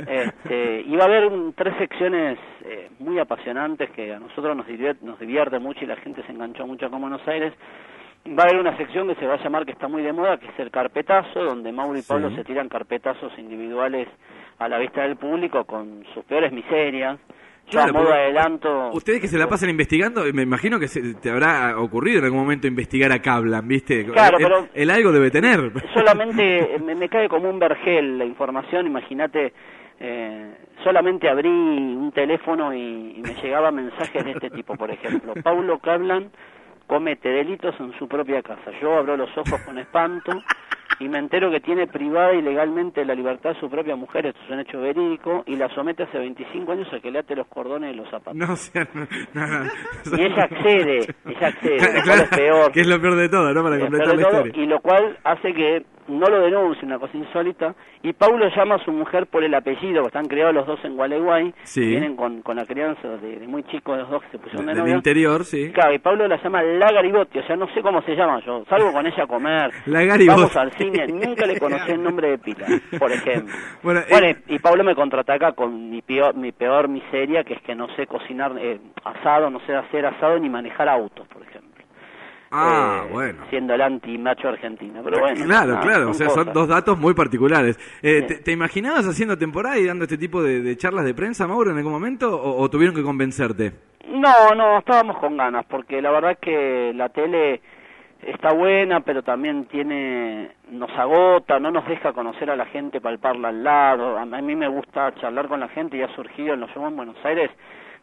este, 0.06 0.82
y 0.86 0.96
va 0.96 1.04
a 1.04 1.06
haber 1.06 1.26
un- 1.26 1.52
tres 1.54 1.74
secciones 1.78 2.38
eh, 2.64 2.90
muy 3.00 3.18
apasionantes 3.18 3.90
que 3.90 4.14
a 4.14 4.18
nosotros 4.20 4.56
nos 4.56 4.66
divierte, 4.66 5.04
nos 5.04 5.18
divierte 5.18 5.58
mucho 5.58 5.84
y 5.84 5.88
la 5.88 5.96
gente 5.96 6.22
se 6.24 6.32
enganchó 6.32 6.66
mucho 6.66 6.86
en 6.86 7.00
Buenos 7.00 7.26
Aires, 7.26 7.52
Va 8.28 8.42
a 8.42 8.46
haber 8.48 8.60
una 8.60 8.76
sección 8.76 9.08
que 9.08 9.14
se 9.14 9.26
va 9.26 9.34
a 9.36 9.42
llamar, 9.42 9.64
que 9.64 9.72
está 9.72 9.88
muy 9.88 10.02
de 10.02 10.12
moda, 10.12 10.36
que 10.36 10.46
es 10.46 10.58
el 10.58 10.70
carpetazo, 10.70 11.42
donde 11.42 11.72
Mauro 11.72 11.98
y 11.98 12.02
Pablo 12.02 12.28
Sí. 12.28 12.36
se 12.36 12.44
tiran 12.44 12.68
carpetazos 12.68 13.32
individuales 13.38 14.08
a 14.58 14.68
la 14.68 14.76
vista 14.76 15.00
del 15.04 15.16
público 15.16 15.64
con 15.64 16.04
sus 16.12 16.22
peores 16.26 16.52
miserias. 16.52 17.18
Claro, 17.70 17.92
modo 17.94 18.12
adelanto... 18.12 18.90
Ustedes 18.92 19.20
que 19.20 19.28
se 19.28 19.38
la 19.38 19.48
pasan 19.48 19.70
investigando, 19.70 20.22
me 20.32 20.42
imagino 20.42 20.78
que 20.78 20.88
se- 20.88 21.14
te 21.14 21.30
habrá 21.30 21.78
ocurrido 21.78 22.18
en 22.18 22.24
algún 22.26 22.40
momento 22.40 22.66
investigar 22.66 23.12
a 23.12 23.20
Cablan, 23.20 23.66
¿viste? 23.68 24.04
Claro, 24.06 24.38
El- 24.38 24.42
pero- 24.44 24.68
El, 24.74 24.90
algo 24.90 25.12
debe 25.12 25.30
tener. 25.30 25.72
solamente 25.94 26.78
me, 26.84 26.94
me 26.94 27.08
cae 27.08 27.28
como 27.28 27.48
un 27.50 27.58
vergel 27.58 28.18
la 28.18 28.24
información, 28.24 28.86
imagínate, 28.86 29.52
eh, 30.00 30.54
solamente 30.82 31.28
abrí 31.28 31.48
un 31.48 32.10
teléfono 32.12 32.72
y, 32.74 33.14
y 33.18 33.22
me 33.22 33.34
llegaban 33.42 33.74
mensajes 33.74 34.24
de 34.24 34.30
este 34.32 34.50
tipo, 34.50 34.74
por 34.76 34.90
ejemplo, 34.90 35.34
Paulo 35.42 35.78
Cablan 35.78 36.30
comete 36.86 37.28
delitos 37.28 37.74
en 37.78 37.92
su 37.98 38.08
propia 38.08 38.42
casa. 38.42 38.70
Yo 38.82 38.96
abro 38.98 39.16
los 39.16 39.30
ojos 39.38 39.60
con 39.64 39.78
espanto 39.78 40.32
y 41.00 41.08
me 41.08 41.18
entero 41.18 41.50
que 41.50 41.60
tiene 41.60 41.86
privada 41.86 42.34
ilegalmente 42.34 43.04
la 43.04 43.14
libertad 43.14 43.54
de 43.54 43.60
su 43.60 43.68
propia 43.68 43.96
mujer, 43.96 44.26
esto 44.26 44.40
es 44.44 44.50
un 44.50 44.60
hecho 44.60 44.80
verídico, 44.80 45.42
y 45.46 45.56
la 45.56 45.68
somete 45.74 46.02
hace 46.04 46.18
25 46.18 46.72
años 46.72 46.86
a 46.92 47.00
que 47.00 47.10
le 47.10 47.18
ate 47.20 47.34
los 47.34 47.46
cordones 47.48 47.90
de 47.90 47.96
los 47.96 48.08
zapatos. 48.10 48.36
No, 48.36 48.52
o 48.52 48.56
sea, 48.56 48.86
no, 48.94 49.06
no, 49.34 49.46
no. 49.46 49.70
Y 50.18 50.20
ella 50.22 50.44
accede, 50.44 50.98
ella 51.26 51.46
accede, 51.48 51.76
lo 51.80 51.92
cual 51.92 52.02
Claro, 52.04 52.22
es 52.22 52.28
peor. 52.28 52.72
Que 52.72 52.80
es 52.82 52.86
lo 52.86 53.00
peor 53.00 53.16
de 53.16 53.28
todo, 53.28 53.52
¿no? 53.52 53.62
Para 53.62 53.78
completar 53.80 54.16
la 54.16 54.22
todo, 54.22 54.46
historia. 54.46 54.62
y 54.62 54.66
lo 54.66 54.80
cual 54.80 55.18
hace 55.24 55.52
que 55.54 55.82
no 56.10 56.26
lo 56.26 56.40
denuncie, 56.40 56.84
una 56.86 56.98
cosa 56.98 57.16
insólita, 57.16 57.74
y 58.02 58.12
Paulo 58.12 58.48
llama 58.54 58.76
a 58.76 58.84
su 58.84 58.92
mujer 58.92 59.26
por 59.26 59.44
el 59.44 59.54
apellido, 59.54 60.02
que 60.02 60.08
están 60.08 60.26
criados 60.26 60.54
los 60.54 60.66
dos 60.66 60.78
en 60.84 60.96
Gualeguay, 60.96 61.54
Sí. 61.62 61.80
vienen 61.86 62.16
con, 62.16 62.42
con 62.42 62.56
la 62.56 62.66
crianza 62.66 63.06
de, 63.08 63.38
de 63.38 63.46
muy 63.46 63.62
chicos 63.64 63.96
los 63.98 64.10
dos 64.10 64.22
que 64.24 64.30
se 64.32 64.38
pusieron 64.38 64.66
de 64.66 64.72
Del 64.74 64.82
novia. 64.82 64.96
interior, 64.96 65.44
sí. 65.44 65.70
Claro, 65.72 65.94
y 65.94 65.98
Pablo 65.98 66.26
la 66.28 66.42
llama 66.42 66.62
La 66.62 66.90
Garibotti, 66.92 67.38
o 67.38 67.46
sea, 67.46 67.56
no 67.56 67.66
sé 67.74 67.82
cómo 67.82 68.02
se 68.02 68.14
llama 68.14 68.40
yo, 68.44 68.64
salgo 68.68 68.92
con 68.92 69.06
ella 69.06 69.24
a 69.24 69.26
comer, 69.26 69.70
La 69.86 70.04
vamos 70.26 70.56
al 70.56 70.72
cine, 70.72 71.06
nunca 71.06 71.46
le 71.46 71.58
conocí 71.58 71.92
el 71.92 72.02
nombre 72.02 72.30
de 72.30 72.38
pila, 72.38 72.66
por 72.98 73.10
ejemplo. 73.12 73.54
Bueno, 73.82 74.00
Bueno, 74.10 74.26
eh, 74.26 74.36
y 74.48 74.58
Pablo 74.58 74.84
me 74.84 74.94
contraataca 74.94 75.52
con 75.52 75.90
mi 75.90 76.02
peor, 76.02 76.34
mi 76.34 76.52
peor 76.52 76.88
miseria, 76.88 77.44
que 77.44 77.54
es 77.54 77.62
que 77.62 77.74
no 77.74 77.88
sé 77.96 78.06
cocinar 78.06 78.52
eh, 78.58 78.78
asado, 79.04 79.50
no 79.50 79.60
sé 79.66 79.74
hacer 79.74 80.06
asado 80.06 80.38
ni 80.38 80.48
manejar 80.48 80.88
autos, 80.88 81.26
por 81.28 81.42
ejemplo. 81.42 81.69
Ah, 82.50 83.04
Eh, 83.06 83.12
bueno. 83.12 83.44
Siendo 83.50 83.74
el 83.74 83.80
anti-macho 83.80 84.48
argentino, 84.48 85.02
pero 85.04 85.20
bueno. 85.20 85.44
Claro, 85.44 85.78
claro, 85.80 86.10
o 86.10 86.14
sea, 86.14 86.28
son 86.30 86.52
dos 86.52 86.68
datos 86.68 86.98
muy 86.98 87.14
particulares. 87.14 87.78
Eh. 88.02 88.22
¿te, 88.22 88.34
te 88.36 88.52
imaginabas 88.52 89.06
haciendo 89.06 89.38
temporada 89.38 89.78
y 89.78 89.86
dando 89.86 90.04
este 90.04 90.18
tipo 90.18 90.42
de, 90.42 90.60
de 90.60 90.76
charlas 90.76 91.04
de 91.04 91.14
prensa, 91.14 91.46
Mauro, 91.46 91.70
en 91.70 91.76
algún 91.78 91.92
momento? 91.92 92.34
¿O, 92.34 92.60
o 92.62 92.68
tuvieron 92.70 92.94
que 92.96 93.02
convencerte? 93.02 93.72
No, 94.08 94.54
no, 94.56 94.78
estábamos 94.78 95.18
con 95.18 95.36
ganas, 95.36 95.64
porque 95.66 96.02
la 96.02 96.10
verdad 96.10 96.32
es 96.32 96.38
que 96.38 96.92
la 96.94 97.08
tele 97.10 97.60
está 98.22 98.52
buena, 98.52 99.00
pero 99.00 99.22
también 99.22 99.66
tiene, 99.66 100.50
nos 100.70 100.90
agota, 100.98 101.60
no 101.60 101.70
nos 101.70 101.86
deja 101.86 102.12
conocer 102.12 102.50
a 102.50 102.56
la 102.56 102.66
gente, 102.66 103.00
palparla 103.00 103.48
al 103.48 103.62
lado. 103.62 104.18
A, 104.18 104.22
a 104.22 104.42
mí 104.42 104.56
me 104.56 104.68
gusta 104.68 105.14
charlar 105.20 105.46
con 105.48 105.60
la 105.60 105.68
gente 105.68 105.96
y 105.96 106.02
ha 106.02 106.14
surgido 106.16 106.54
en 106.54 106.60
los 106.60 106.70
en 106.74 106.96
Buenos 106.96 107.16
Aires 107.24 107.50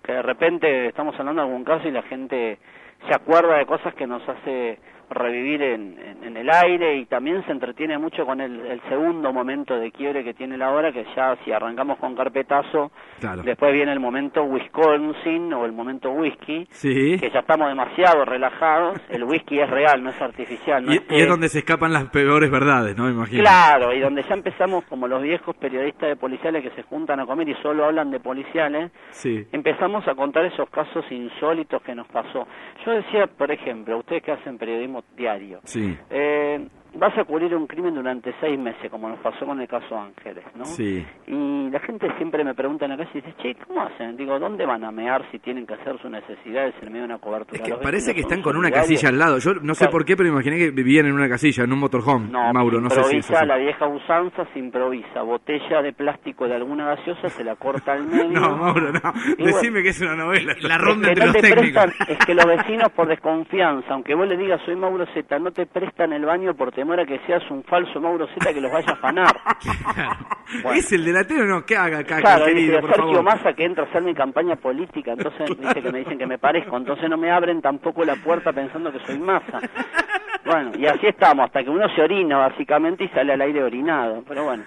que 0.04 0.14
de 0.14 0.22
repente 0.22 0.88
estamos 0.88 1.20
hablando 1.20 1.42
de 1.42 1.48
algún 1.50 1.66
caso 1.66 1.88
y 1.88 1.92
la 1.92 2.04
gente 2.04 2.60
se 3.06 3.14
acuerda 3.14 3.58
de 3.58 3.66
cosas 3.66 3.94
que 3.94 4.08
nos 4.08 4.28
hace 4.28 4.80
revivir 5.10 5.62
en, 5.62 5.98
en, 6.24 6.38
el 6.38 6.50
aire 6.50 6.98
y 6.98 7.06
también 7.06 7.44
se 7.46 7.52
entretiene 7.52 7.98
mucho 7.98 8.26
con 8.26 8.42
el, 8.42 8.66
el, 8.66 8.82
segundo 8.90 9.32
momento 9.32 9.78
de 9.78 9.92
quiebre 9.92 10.24
que 10.24 10.34
tiene 10.34 10.58
la 10.58 10.72
hora, 10.72 10.92
que 10.92 11.06
ya 11.16 11.38
si 11.44 11.52
arrancamos 11.52 11.98
con 11.98 12.16
carpetazo, 12.16 12.92
después 13.44 13.74
viene 13.74 13.94
el 13.94 14.00
momento 14.00 14.44
Wisconsin 14.44 15.54
o 15.54 15.66
el 15.66 15.72
momento 15.72 16.12
whisky, 16.12 16.68
que 16.82 17.32
ya 17.34 17.40
estamos 17.40 17.70
demasiado 17.70 18.26
relajados, 18.26 19.00
el 19.10 19.24
whisky 19.24 19.60
es 19.60 19.70
real, 19.70 20.04
no 20.04 20.10
es 20.10 20.22
artificial. 20.22 20.86
y, 20.94 21.02
es 21.10 21.28
donde 21.28 21.50
se 21.50 21.60
escapan 21.60 21.94
las 21.94 22.06
peores 22.10 22.52
verdades, 22.52 22.96
¿no? 22.98 23.10
Imagino. 23.10 23.42
Claro, 23.42 23.94
y 23.94 24.00
donde 24.00 24.24
ya 24.24 24.36
empezamos 24.36 24.84
como 24.86 25.08
los 25.08 25.24
viejos 25.24 25.56
periodistas 25.56 26.10
de 26.10 26.16
policiales 26.16 26.64
que 26.64 26.72
se 26.72 26.84
juntan 26.84 27.20
a 27.20 27.26
comer 27.26 27.48
y 27.50 27.56
solo 27.62 27.86
hablan 27.86 28.12
de 28.12 28.20
policiales, 28.20 28.92
empezamos 29.52 30.08
a 30.08 30.16
contar 30.16 30.46
esos 30.46 30.70
casos 30.70 31.06
insólitos 31.10 31.82
que 31.82 31.96
nos 31.96 32.08
pasó. 32.08 32.48
Yo 32.86 32.92
decía, 32.92 33.28
por 33.28 33.52
ejemplo, 33.52 33.98
ustedes 33.98 34.24
que 34.24 34.32
hacen 34.32 34.58
periodismo 34.58 34.97
diario. 35.16 35.62
Sí. 35.64 35.98
Eh, 36.10 36.68
vas 36.98 37.18
a 37.18 37.24
cubrir 37.24 37.56
un 37.56 37.68
crimen 37.68 37.94
durante 37.96 38.34
seis 38.40 38.58
meses, 38.58 38.90
como 38.90 39.10
nos 39.10 39.20
pasó 39.20 39.46
con 39.46 39.60
el 39.62 39.68
caso 39.68 39.98
Ángeles, 39.98 40.44
¿no? 40.56 40.66
Sí. 40.66 41.06
Y 41.28 41.70
la 41.70 41.80
gente 41.80 42.08
siempre 42.18 42.44
me 42.44 42.54
pregunta 42.54 42.86
en 42.86 42.92
la 42.92 42.98
calle 42.98 43.10
y 43.14 43.22
dice, 43.22 43.34
che, 43.42 43.56
¿cómo 43.66 43.82
hacen? 43.84 44.18
Digo, 44.18 44.40
¿dónde 44.40 44.66
van 44.66 44.84
a 44.84 44.92
mear 44.92 45.24
si 45.32 45.40
tienen 45.40 45.66
que 45.66 45.76
hacer 45.76 46.00
sus 46.02 46.10
necesidades 46.10 46.74
en 46.82 46.88
medio 46.90 47.02
de 47.02 47.14
una 47.14 47.20
cobertura? 47.20 47.64
Es 47.64 47.70
que 47.70 47.76
parece 47.78 48.14
que 48.14 48.22
están 48.22 48.42
con 48.42 48.58
una 48.58 48.72
casilla 48.72 49.10
al 49.10 49.20
lado. 49.20 49.38
Yo 49.38 49.54
no 49.56 49.76
sé 49.76 49.88
por 49.88 50.06
qué, 50.06 50.16
pero 50.18 50.30
imaginé 50.30 50.58
que 50.58 50.72
vivían 50.72 51.06
en 51.06 51.14
una 51.14 51.30
casilla, 51.30 51.64
en 51.64 51.72
un 51.72 51.80
motorhome, 51.80 52.30
no, 52.30 52.52
Mauro. 52.54 52.82
No 52.82 52.90
sé 52.90 53.04
si 53.04 53.18
eso 53.18 53.46
la 53.46 53.58
vieja 53.58 53.88
usanza, 53.88 54.46
se 54.54 54.60
improvisa. 54.60 55.22
Botella 55.22 55.82
de 55.82 55.94
plástico 55.94 56.48
de 56.48 56.56
alguna 56.56 56.96
gaseosa, 56.96 57.30
se 57.30 57.44
la 57.44 57.56
corta 57.56 57.94
al 57.94 58.08
medio. 58.08 58.30
no, 58.32 58.58
Mauro, 58.58 58.92
no. 58.92 59.14
Decime 59.38 59.84
que 59.84 59.90
es 59.90 60.02
una 60.02 60.16
novela. 60.16 60.56
La 60.62 60.78
ronda 60.78 61.10
entre 61.10 61.26
los 61.26 61.36
técnicos. 61.36 61.86
es 62.08 62.18
que 62.26 62.34
los 62.34 62.46
vecinos, 62.46 62.92
por 62.92 63.08
desconfianza, 63.08 63.94
aunque 63.94 64.16
vos 64.16 64.28
le 64.28 64.38
digas, 64.38 64.62
soy 64.66 64.76
Mauro 64.76 65.06
Z, 65.14 65.40
no 65.40 65.52
te 65.52 65.66
prestan 65.66 66.14
el 66.14 66.26
baño 66.26 66.54
por 66.56 66.72
temor 66.72 66.87
a 66.94 67.06
que 67.06 67.20
seas 67.26 67.44
un 67.52 67.64
falso 67.64 68.00
Mauro 68.00 68.28
Z 68.28 68.54
que 68.54 68.62
los 68.62 68.72
vaya 68.72 68.90
a 68.90 68.94
afanar. 68.94 69.36
¿Es 70.76 70.92
el 70.94 71.04
delatero 71.04 71.44
o 71.44 71.46
no? 71.46 71.66
¿Qué 71.66 71.76
haga 71.76 72.00
acá, 72.00 72.20
claro, 72.22 72.46
querido, 72.46 72.80
por 72.80 72.96
Sergio 72.96 73.22
Massa 73.22 73.54
que 73.54 73.66
entra 73.66 73.84
a 73.84 73.88
hacer 73.88 74.02
mi 74.02 74.14
campaña 74.14 74.56
política, 74.56 75.12
entonces 75.12 75.50
dice 75.60 75.82
que 75.82 75.92
me 75.92 76.00
dicen 76.00 76.18
que 76.18 76.26
me 76.26 76.38
parezco, 76.38 76.78
entonces 76.78 77.10
no 77.10 77.18
me 77.18 77.32
abren 77.32 77.62
tampoco 77.62 78.04
la 78.04 78.16
puerta 78.16 78.54
pensando 78.54 78.92
que 78.92 79.00
soy 79.06 79.20
Massa. 79.20 79.60
Bueno, 80.46 80.72
y 80.78 80.86
así 80.86 81.08
estamos, 81.08 81.46
hasta 81.46 81.64
que 81.64 81.70
uno 81.70 81.88
se 81.94 82.02
orina 82.02 82.38
básicamente 82.38 83.04
y 83.04 83.10
sale 83.10 83.34
al 83.34 83.42
aire 83.42 83.64
orinado, 83.64 84.24
pero 84.28 84.46
bueno. 84.46 84.64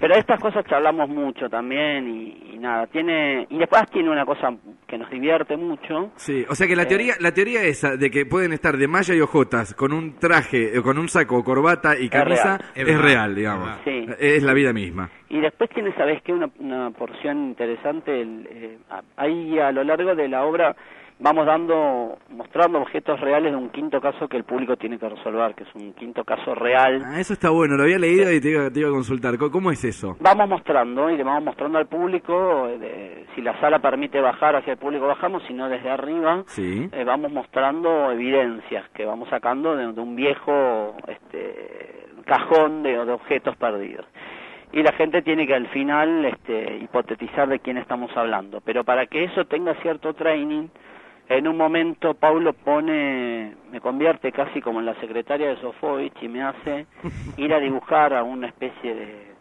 Pero 0.00 0.14
estas 0.14 0.40
cosas 0.40 0.64
charlamos 0.66 1.08
mucho 1.08 1.48
también 1.48 2.08
y, 2.08 2.58
nada, 2.58 2.86
tiene 2.86 3.46
y 3.50 3.58
después 3.58 3.82
tiene 3.90 4.10
una 4.10 4.24
cosa 4.24 4.54
que 4.86 4.98
nos 4.98 5.10
divierte 5.10 5.56
mucho. 5.56 6.10
Sí, 6.16 6.44
o 6.48 6.54
sea 6.54 6.66
que 6.66 6.76
la 6.76 6.82
eh, 6.82 6.86
teoría 6.86 7.14
la 7.20 7.32
teoría 7.32 7.62
esa 7.62 7.96
de 7.96 8.10
que 8.10 8.26
pueden 8.26 8.52
estar 8.52 8.76
de 8.76 8.88
malla 8.88 9.14
y 9.14 9.20
ojotas 9.20 9.74
con 9.74 9.92
un 9.92 10.18
traje, 10.18 10.76
eh, 10.76 10.82
con 10.82 10.98
un 10.98 11.08
saco, 11.08 11.42
corbata 11.44 11.98
y 11.98 12.08
camisa 12.08 12.58
es 12.74 13.00
real, 13.00 13.34
digamos. 13.34 13.70
Es 13.86 14.42
la 14.42 14.52
vida 14.52 14.72
misma. 14.72 15.10
Y 15.28 15.40
después 15.40 15.70
tiene, 15.70 15.92
¿sabes 15.94 16.22
qué? 16.22 16.32
Una, 16.32 16.48
una 16.58 16.90
porción 16.90 17.48
interesante, 17.48 18.20
el, 18.20 18.48
eh, 18.50 18.78
ahí 19.16 19.58
a 19.58 19.72
lo 19.72 19.84
largo 19.84 20.14
de 20.14 20.28
la 20.28 20.44
obra 20.44 20.76
vamos 21.18 21.46
dando, 21.46 22.18
mostrando 22.30 22.80
objetos 22.80 23.20
reales 23.20 23.52
de 23.52 23.56
un 23.56 23.70
quinto 23.70 24.00
caso 24.00 24.28
que 24.28 24.36
el 24.36 24.44
público 24.44 24.76
tiene 24.76 24.98
que 24.98 25.08
resolver, 25.08 25.54
que 25.54 25.64
es 25.64 25.74
un 25.74 25.92
quinto 25.94 26.24
caso 26.24 26.54
real. 26.54 27.02
Ah, 27.04 27.20
eso 27.20 27.32
está 27.32 27.50
bueno, 27.50 27.76
lo 27.76 27.84
había 27.84 27.98
leído 27.98 28.32
y 28.32 28.40
te 28.40 28.50
iba, 28.50 28.66
a 28.66 28.92
consultar. 28.92 29.36
¿Cómo 29.38 29.70
es 29.70 29.84
eso? 29.84 30.16
Vamos 30.20 30.48
mostrando 30.48 31.10
y 31.10 31.16
le 31.16 31.24
vamos 31.24 31.44
mostrando 31.44 31.78
al 31.78 31.86
público, 31.86 32.68
eh, 32.68 33.26
si 33.34 33.42
la 33.42 33.58
sala 33.60 33.78
permite 33.78 34.20
bajar 34.20 34.56
hacia 34.56 34.72
el 34.72 34.78
público 34.78 35.06
bajamos, 35.06 35.42
si 35.46 35.54
no 35.54 35.68
desde 35.68 35.90
arriba, 35.90 36.44
sí. 36.46 36.88
Eh, 36.92 37.04
vamos 37.04 37.32
mostrando 37.32 38.10
evidencias 38.10 38.88
que 38.90 39.04
vamos 39.04 39.28
sacando 39.28 39.76
de, 39.76 39.86
un 39.86 40.16
viejo 40.16 40.96
este, 41.06 42.06
cajón 42.24 42.82
de, 42.82 43.04
de 43.04 43.12
objetos 43.12 43.56
perdidos 43.56 44.06
y 44.74 44.82
la 44.82 44.92
gente 44.92 45.22
tiene 45.22 45.46
que 45.46 45.54
al 45.54 45.68
final 45.68 46.24
este, 46.24 46.78
hipotetizar 46.78 47.48
de 47.48 47.60
quién 47.60 47.78
estamos 47.78 48.10
hablando. 48.16 48.60
Pero 48.60 48.82
para 48.82 49.06
que 49.06 49.22
eso 49.22 49.44
tenga 49.44 49.72
cierto 49.82 50.14
training, 50.14 50.66
en 51.28 51.48
un 51.48 51.56
momento 51.56 52.14
Paulo 52.14 52.52
pone, 52.52 53.54
me 53.70 53.80
convierte 53.80 54.32
casi 54.32 54.60
como 54.60 54.80
en 54.80 54.86
la 54.86 54.94
secretaria 55.00 55.48
de 55.48 55.56
Sofovich 55.56 56.22
y 56.22 56.28
me 56.28 56.42
hace 56.42 56.86
ir 57.36 57.54
a 57.54 57.60
dibujar 57.60 58.14
a 58.14 58.22
una 58.22 58.48
especie 58.48 58.94
de, 58.94 59.34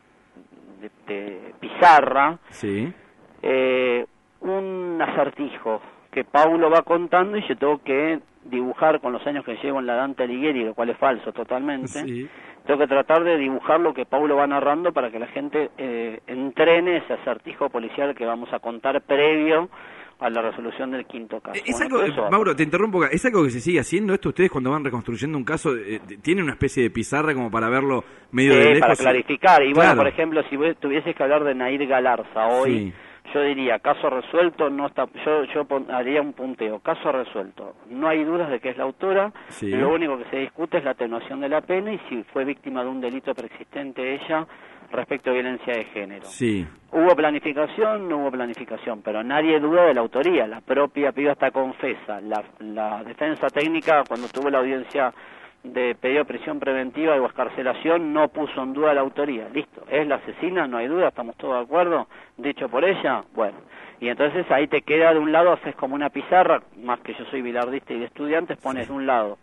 de, 1.07 1.53
pizarra 1.59 2.39
sí. 2.49 2.91
eh, 3.41 4.05
un 4.41 5.01
acertijo 5.01 5.81
que 6.11 6.23
Paulo 6.23 6.69
va 6.69 6.83
contando 6.83 7.37
y 7.37 7.47
yo 7.47 7.57
tengo 7.57 7.81
que 7.83 8.19
dibujar 8.45 8.99
con 8.99 9.13
los 9.13 9.25
años 9.25 9.43
que 9.45 9.57
llevo 9.63 9.79
en 9.79 9.87
la 9.87 9.95
Dante 9.95 10.23
Alighieri, 10.23 10.65
lo 10.65 10.73
cual 10.73 10.89
es 10.89 10.97
falso 10.97 11.31
totalmente. 11.31 12.27
Tengo 12.65 12.79
que 12.79 12.87
tratar 12.87 13.23
de 13.23 13.37
dibujar 13.37 13.79
lo 13.79 13.93
que 13.93 14.05
Paulo 14.05 14.35
va 14.35 14.47
narrando 14.47 14.93
para 14.93 15.11
que 15.11 15.19
la 15.19 15.27
gente 15.27 15.71
eh, 15.77 16.19
entrene 16.27 16.97
ese 16.97 17.13
acertijo 17.13 17.69
policial 17.69 18.15
que 18.15 18.25
vamos 18.25 18.51
a 18.53 18.59
contar 18.59 19.01
previo 19.01 19.69
a 20.23 20.29
la 20.29 20.41
resolución 20.41 20.91
del 20.91 21.05
quinto 21.05 21.41
caso. 21.41 21.61
Es 21.65 21.81
algo, 21.81 21.99
Mauro, 22.31 22.55
te 22.55 22.63
interrumpo, 22.63 23.03
¿es 23.03 23.25
algo 23.25 23.43
que 23.43 23.49
se 23.49 23.59
sigue 23.59 23.79
haciendo 23.79 24.13
esto? 24.13 24.29
¿Ustedes 24.29 24.49
cuando 24.49 24.71
van 24.71 24.85
reconstruyendo 24.85 25.37
un 25.37 25.43
caso 25.43 25.75
eh, 25.75 25.99
tienen 26.21 26.45
una 26.45 26.53
especie 26.53 26.83
de 26.83 26.89
pizarra 26.89 27.33
como 27.33 27.51
para 27.51 27.69
verlo 27.69 28.05
medio 28.31 28.55
de 28.55 28.75
lejos? 28.75 28.79
para 28.79 28.95
clarificar. 28.95 29.61
Y 29.63 29.73
bueno, 29.73 29.97
por 29.97 30.07
ejemplo, 30.07 30.41
si 30.49 30.57
tuvieses 30.75 31.13
que 31.13 31.23
hablar 31.23 31.43
de 31.43 31.53
Nair 31.53 31.85
Galarza 31.85 32.47
hoy, 32.47 32.93
yo 33.33 33.41
diría, 33.41 33.79
caso 33.79 34.09
resuelto, 34.09 34.69
no 34.69 34.87
está 34.87 35.07
yo, 35.25 35.43
yo 35.53 35.67
haría 35.93 36.21
un 36.21 36.31
punteo, 36.31 36.79
caso 36.79 37.11
resuelto. 37.11 37.75
No 37.89 38.07
hay 38.07 38.23
dudas 38.23 38.49
de 38.49 38.61
que 38.61 38.69
es 38.69 38.77
la 38.77 38.85
autora, 38.85 39.33
lo 39.61 39.93
único 39.93 40.17
que 40.19 40.29
se 40.29 40.37
discute 40.37 40.77
es 40.77 40.85
la 40.85 40.91
atenuación 40.91 41.41
de 41.41 41.49
la 41.49 41.59
pena 41.59 41.91
y 41.91 41.99
si 42.07 42.23
fue 42.31 42.45
víctima 42.45 42.81
de 42.81 42.89
un 42.89 43.01
delito 43.01 43.35
preexistente 43.35 44.15
ella 44.15 44.47
respecto 44.93 45.29
a 45.29 45.33
violencia 45.33 45.73
de 45.73 45.85
género. 45.85 46.25
Sí. 46.25 46.65
Hubo 46.91 47.15
planificación, 47.15 48.07
no 48.07 48.19
hubo 48.19 48.31
planificación, 48.31 49.01
pero 49.01 49.23
nadie 49.23 49.59
duda 49.59 49.85
de 49.85 49.93
la 49.93 50.01
autoría. 50.01 50.47
La 50.47 50.61
propia 50.61 51.11
piba 51.11 51.33
está 51.33 51.51
confesa. 51.51 52.21
La, 52.21 52.43
la 52.59 53.03
defensa 53.03 53.47
técnica, 53.47 54.03
cuando 54.07 54.27
tuvo 54.27 54.49
la 54.49 54.59
audiencia 54.59 55.13
de 55.63 55.95
pedido 55.95 56.25
prisión 56.25 56.59
preventiva 56.59 57.15
o 57.15 57.25
escarcelación, 57.25 58.13
no 58.13 58.27
puso 58.27 58.61
en 58.61 58.73
duda 58.73 58.93
la 58.93 59.01
autoría. 59.01 59.49
Listo. 59.49 59.83
Es 59.89 60.07
la 60.07 60.15
asesina, 60.15 60.67
no 60.67 60.77
hay 60.77 60.87
duda, 60.87 61.09
estamos 61.09 61.35
todos 61.37 61.55
de 61.55 61.63
acuerdo. 61.63 62.07
Dicho 62.37 62.69
por 62.69 62.85
ella, 62.85 63.23
bueno. 63.33 63.57
Y 63.99 64.09
entonces 64.09 64.49
ahí 64.51 64.67
te 64.67 64.81
queda 64.81 65.13
de 65.13 65.19
un 65.19 65.31
lado, 65.31 65.53
haces 65.53 65.75
como 65.75 65.95
una 65.95 66.09
pizarra, 66.09 66.61
más 66.81 66.99
que 66.99 67.13
yo 67.13 67.23
soy 67.25 67.41
bilardista 67.41 67.93
y 67.93 67.99
de 67.99 68.05
estudiantes, 68.05 68.57
pones 68.57 68.87
de 68.87 68.93
un 68.93 69.05
lado 69.05 69.37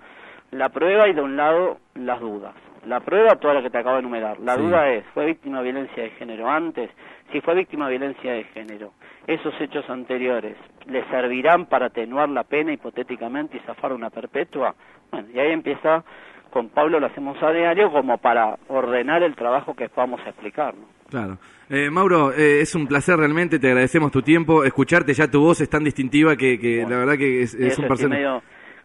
la 0.50 0.68
prueba 0.68 1.08
y 1.08 1.12
de 1.12 1.20
un 1.20 1.36
lado 1.36 1.78
las 1.94 2.20
dudas. 2.20 2.54
La 2.86 3.00
prueba, 3.00 3.36
toda 3.36 3.54
la 3.54 3.62
que 3.62 3.70
te 3.70 3.78
acabo 3.78 3.96
de 3.96 4.00
enumerar. 4.00 4.40
La 4.40 4.56
duda 4.56 4.88
es, 4.90 5.04
¿fue 5.12 5.26
víctima 5.26 5.58
de 5.58 5.64
violencia 5.64 6.02
de 6.02 6.10
género 6.10 6.48
antes? 6.48 6.90
Si 7.30 7.40
fue 7.40 7.54
víctima 7.54 7.86
de 7.88 7.98
violencia 7.98 8.32
de 8.32 8.44
género, 8.44 8.92
esos 9.26 9.54
hechos 9.60 9.88
anteriores, 9.90 10.56
¿le 10.86 11.04
servirán 11.08 11.66
para 11.66 11.86
atenuar 11.86 12.28
la 12.30 12.44
pena 12.44 12.72
hipotéticamente 12.72 13.58
y 13.58 13.60
zafar 13.60 13.92
una 13.92 14.08
perpetua? 14.10 14.74
Bueno, 15.10 15.28
y 15.32 15.38
ahí 15.38 15.52
empieza, 15.52 16.02
con 16.50 16.70
Pablo 16.70 16.98
lo 16.98 17.06
hacemos 17.06 17.40
a 17.42 17.52
diario 17.52 17.92
como 17.92 18.16
para 18.18 18.56
ordenar 18.68 19.22
el 19.22 19.36
trabajo 19.36 19.74
que 19.74 19.90
vamos 19.94 20.20
a 20.24 20.30
explicar. 20.30 20.74
Claro. 21.10 21.38
Eh, 21.68 21.90
Mauro, 21.90 22.32
eh, 22.32 22.62
es 22.62 22.74
un 22.74 22.86
placer 22.86 23.16
realmente, 23.16 23.58
te 23.58 23.68
agradecemos 23.68 24.10
tu 24.10 24.22
tiempo, 24.22 24.64
escucharte 24.64 25.12
ya 25.12 25.30
tu 25.30 25.40
voz 25.40 25.60
es 25.60 25.68
tan 25.68 25.84
distintiva 25.84 26.34
que, 26.34 26.58
que 26.58 26.82
la 26.88 26.96
verdad 26.96 27.18
que 27.18 27.42
es, 27.42 27.54
un 27.78 27.86
placer 27.86 28.08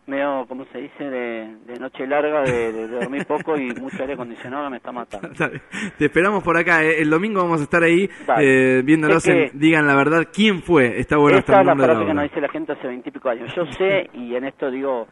medio, 0.07 0.45
como 0.47 0.65
se 0.65 0.79
dice, 0.79 1.03
de, 1.03 1.79
noche 1.79 2.05
larga, 2.07 2.41
de, 2.43 2.87
dormir 2.87 3.25
poco 3.25 3.57
y 3.57 3.73
mucho 3.73 3.97
aire 4.01 4.13
acondicionado 4.13 4.69
me 4.69 4.77
está 4.77 4.91
matando. 4.91 5.29
Te 5.97 6.05
esperamos 6.05 6.43
por 6.43 6.57
acá. 6.57 6.83
Eh. 6.83 7.01
El 7.01 7.09
domingo 7.09 7.41
vamos 7.41 7.61
a 7.61 7.63
estar 7.63 7.83
ahí 7.83 8.09
eh, 8.39 8.81
viéndolos. 8.83 9.23
digan 9.53 9.87
la 9.87 9.95
verdad, 9.95 10.27
¿quién 10.33 10.61
fue? 10.61 10.99
Está 10.99 11.17
bueno 11.17 11.39
Esta 11.39 11.61
es 11.61 11.65
la 11.65 11.75
frase 11.75 12.05
que 12.05 12.13
nos 12.13 12.23
dice 12.23 12.41
la 12.41 12.49
gente 12.49 12.73
hace 12.73 12.87
veintipico 12.87 13.29
años. 13.29 13.53
Yo 13.55 13.65
sé, 13.73 14.09
y 14.13 14.35
en 14.35 14.45
esto 14.45 14.69
digo 14.69 15.07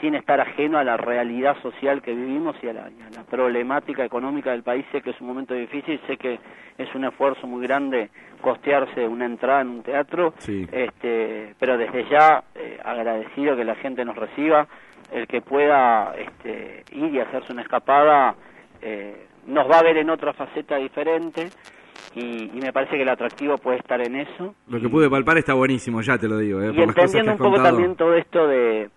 sin 0.00 0.14
estar 0.14 0.40
ajeno 0.40 0.78
a 0.78 0.84
la 0.84 0.96
realidad 0.96 1.56
social 1.62 2.02
que 2.02 2.14
vivimos 2.14 2.56
y 2.62 2.68
a, 2.68 2.72
la, 2.72 2.90
problemática 3.30 4.04
económica 4.04 4.50
del 4.52 4.62
país. 4.62 4.84
Sé 4.92 5.02
que 5.02 5.10
es 5.10 5.20
un 5.20 5.26
momento 5.26 5.54
difícil, 5.54 6.00
sé 6.06 6.16
que 6.16 6.38
es 6.78 6.94
un 6.94 7.04
esfuerzo 7.04 7.46
muy 7.46 7.66
grande 7.66 8.10
costearse 8.40 9.06
una 9.06 9.26
entrada 9.26 9.62
en 9.62 9.68
un 9.68 9.82
teatro, 9.82 10.32
este, 10.46 11.54
pero 11.58 11.76
desde 11.76 12.08
ya 12.08 12.44
eh, 12.54 12.78
agradecido 12.84 13.56
que 13.56 13.64
la 13.64 13.74
gente 13.76 14.04
nos 14.04 14.16
reciba, 14.16 14.66
el 15.12 15.26
que 15.26 15.40
pueda 15.40 16.14
este, 16.16 16.84
ir 16.92 17.14
y 17.14 17.20
hacerse 17.20 17.52
una 17.52 17.62
escapada 17.62 18.36
eh, 18.82 19.26
nos 19.46 19.68
va 19.68 19.78
a 19.78 19.82
ver 19.82 19.96
en 19.96 20.10
otra 20.10 20.32
faceta 20.32 20.76
diferente. 20.76 21.48
Y, 22.14 22.50
me 22.60 22.72
parece 22.72 22.96
que 22.96 23.02
el 23.02 23.08
atractivo 23.08 23.58
puede 23.58 23.78
estar 23.78 24.00
en 24.00 24.16
eso. 24.16 24.54
Lo 24.68 24.80
que 24.80 24.88
pude 24.88 25.08
palpar 25.08 25.38
está 25.38 25.54
buenísimo, 25.54 26.00
ya 26.00 26.18
te 26.18 26.26
lo 26.26 26.38
digo. 26.38 26.62
y 26.62 26.80
entendiendo 26.80 27.32
un 27.32 27.38
poco 27.38 27.62
también 27.62 27.94
todo 27.96 28.14
esto 28.14 28.46
de, 28.46 28.88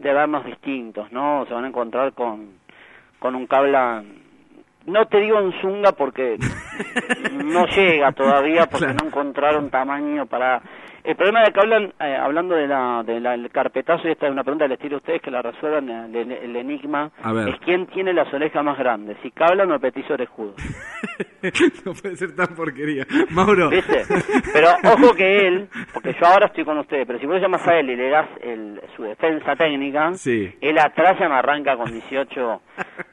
de 0.00 0.12
vernos 0.14 0.44
distintos, 0.44 1.12
¿no? 1.12 1.44
Se 1.46 1.54
van 1.54 1.64
a 1.64 1.68
encontrar 1.68 2.12
con, 2.14 2.54
con 3.18 3.34
un 3.34 3.46
cabla, 3.46 4.02
no 4.86 5.06
te 5.06 5.18
digo 5.20 5.38
en 5.38 5.52
zunga 5.60 5.92
porque 5.92 6.38
no 7.44 7.66
llega 7.66 8.12
todavía, 8.12 8.66
porque 8.66 8.94
no 8.94 9.06
encontraron 9.06 9.70
tamaño 9.70 10.26
para 10.26 10.62
El 11.02 11.16
problema 11.16 11.42
de 11.42 11.52
que 11.52 11.60
hablan, 11.60 11.92
eh, 11.98 12.16
hablando 12.16 12.54
de 12.54 12.66
la, 12.66 13.02
del 13.02 13.50
carpetazo, 13.50 14.06
y 14.06 14.12
esta 14.12 14.26
es 14.26 14.32
una 14.32 14.42
pregunta 14.42 14.66
que 14.66 14.70
les 14.70 14.78
tiro 14.78 14.96
a 14.96 14.98
ustedes 14.98 15.22
que 15.22 15.30
la 15.30 15.42
resuelvan, 15.42 16.14
el, 16.14 16.56
enigma, 16.56 17.10
es 17.48 17.58
quién 17.64 17.86
tiene 17.86 18.12
las 18.12 18.32
orejas 18.32 18.62
más 18.64 18.78
grandes, 18.78 19.16
si 19.22 19.30
Cablan 19.30 19.70
o 19.70 19.74
el 19.74 19.80
petiso 19.80 20.14
orejudo. 20.14 20.54
no 21.84 21.92
puede 21.94 22.16
ser 22.16 22.34
tan 22.34 22.54
porquería. 22.54 23.06
Mauro. 23.30 23.70
¿Viste? 23.70 24.02
Pero 24.52 24.68
ojo 24.92 25.14
que 25.14 25.46
él, 25.46 25.68
porque 25.92 26.14
yo 26.20 26.26
ahora 26.26 26.46
estoy 26.46 26.64
con 26.64 26.78
ustedes, 26.78 27.06
pero 27.06 27.18
si 27.18 27.26
vos 27.26 27.40
llamas 27.40 27.66
a 27.66 27.78
él 27.78 27.90
y 27.90 27.96
le 27.96 28.10
das 28.10 28.28
el, 28.42 28.80
su 28.96 29.02
defensa 29.02 29.56
técnica, 29.56 30.12
él 30.60 30.78
atrás 30.78 31.18
ya 31.18 31.28
me 31.28 31.36
arranca 31.36 31.76
con 31.76 31.90
18 31.90 32.60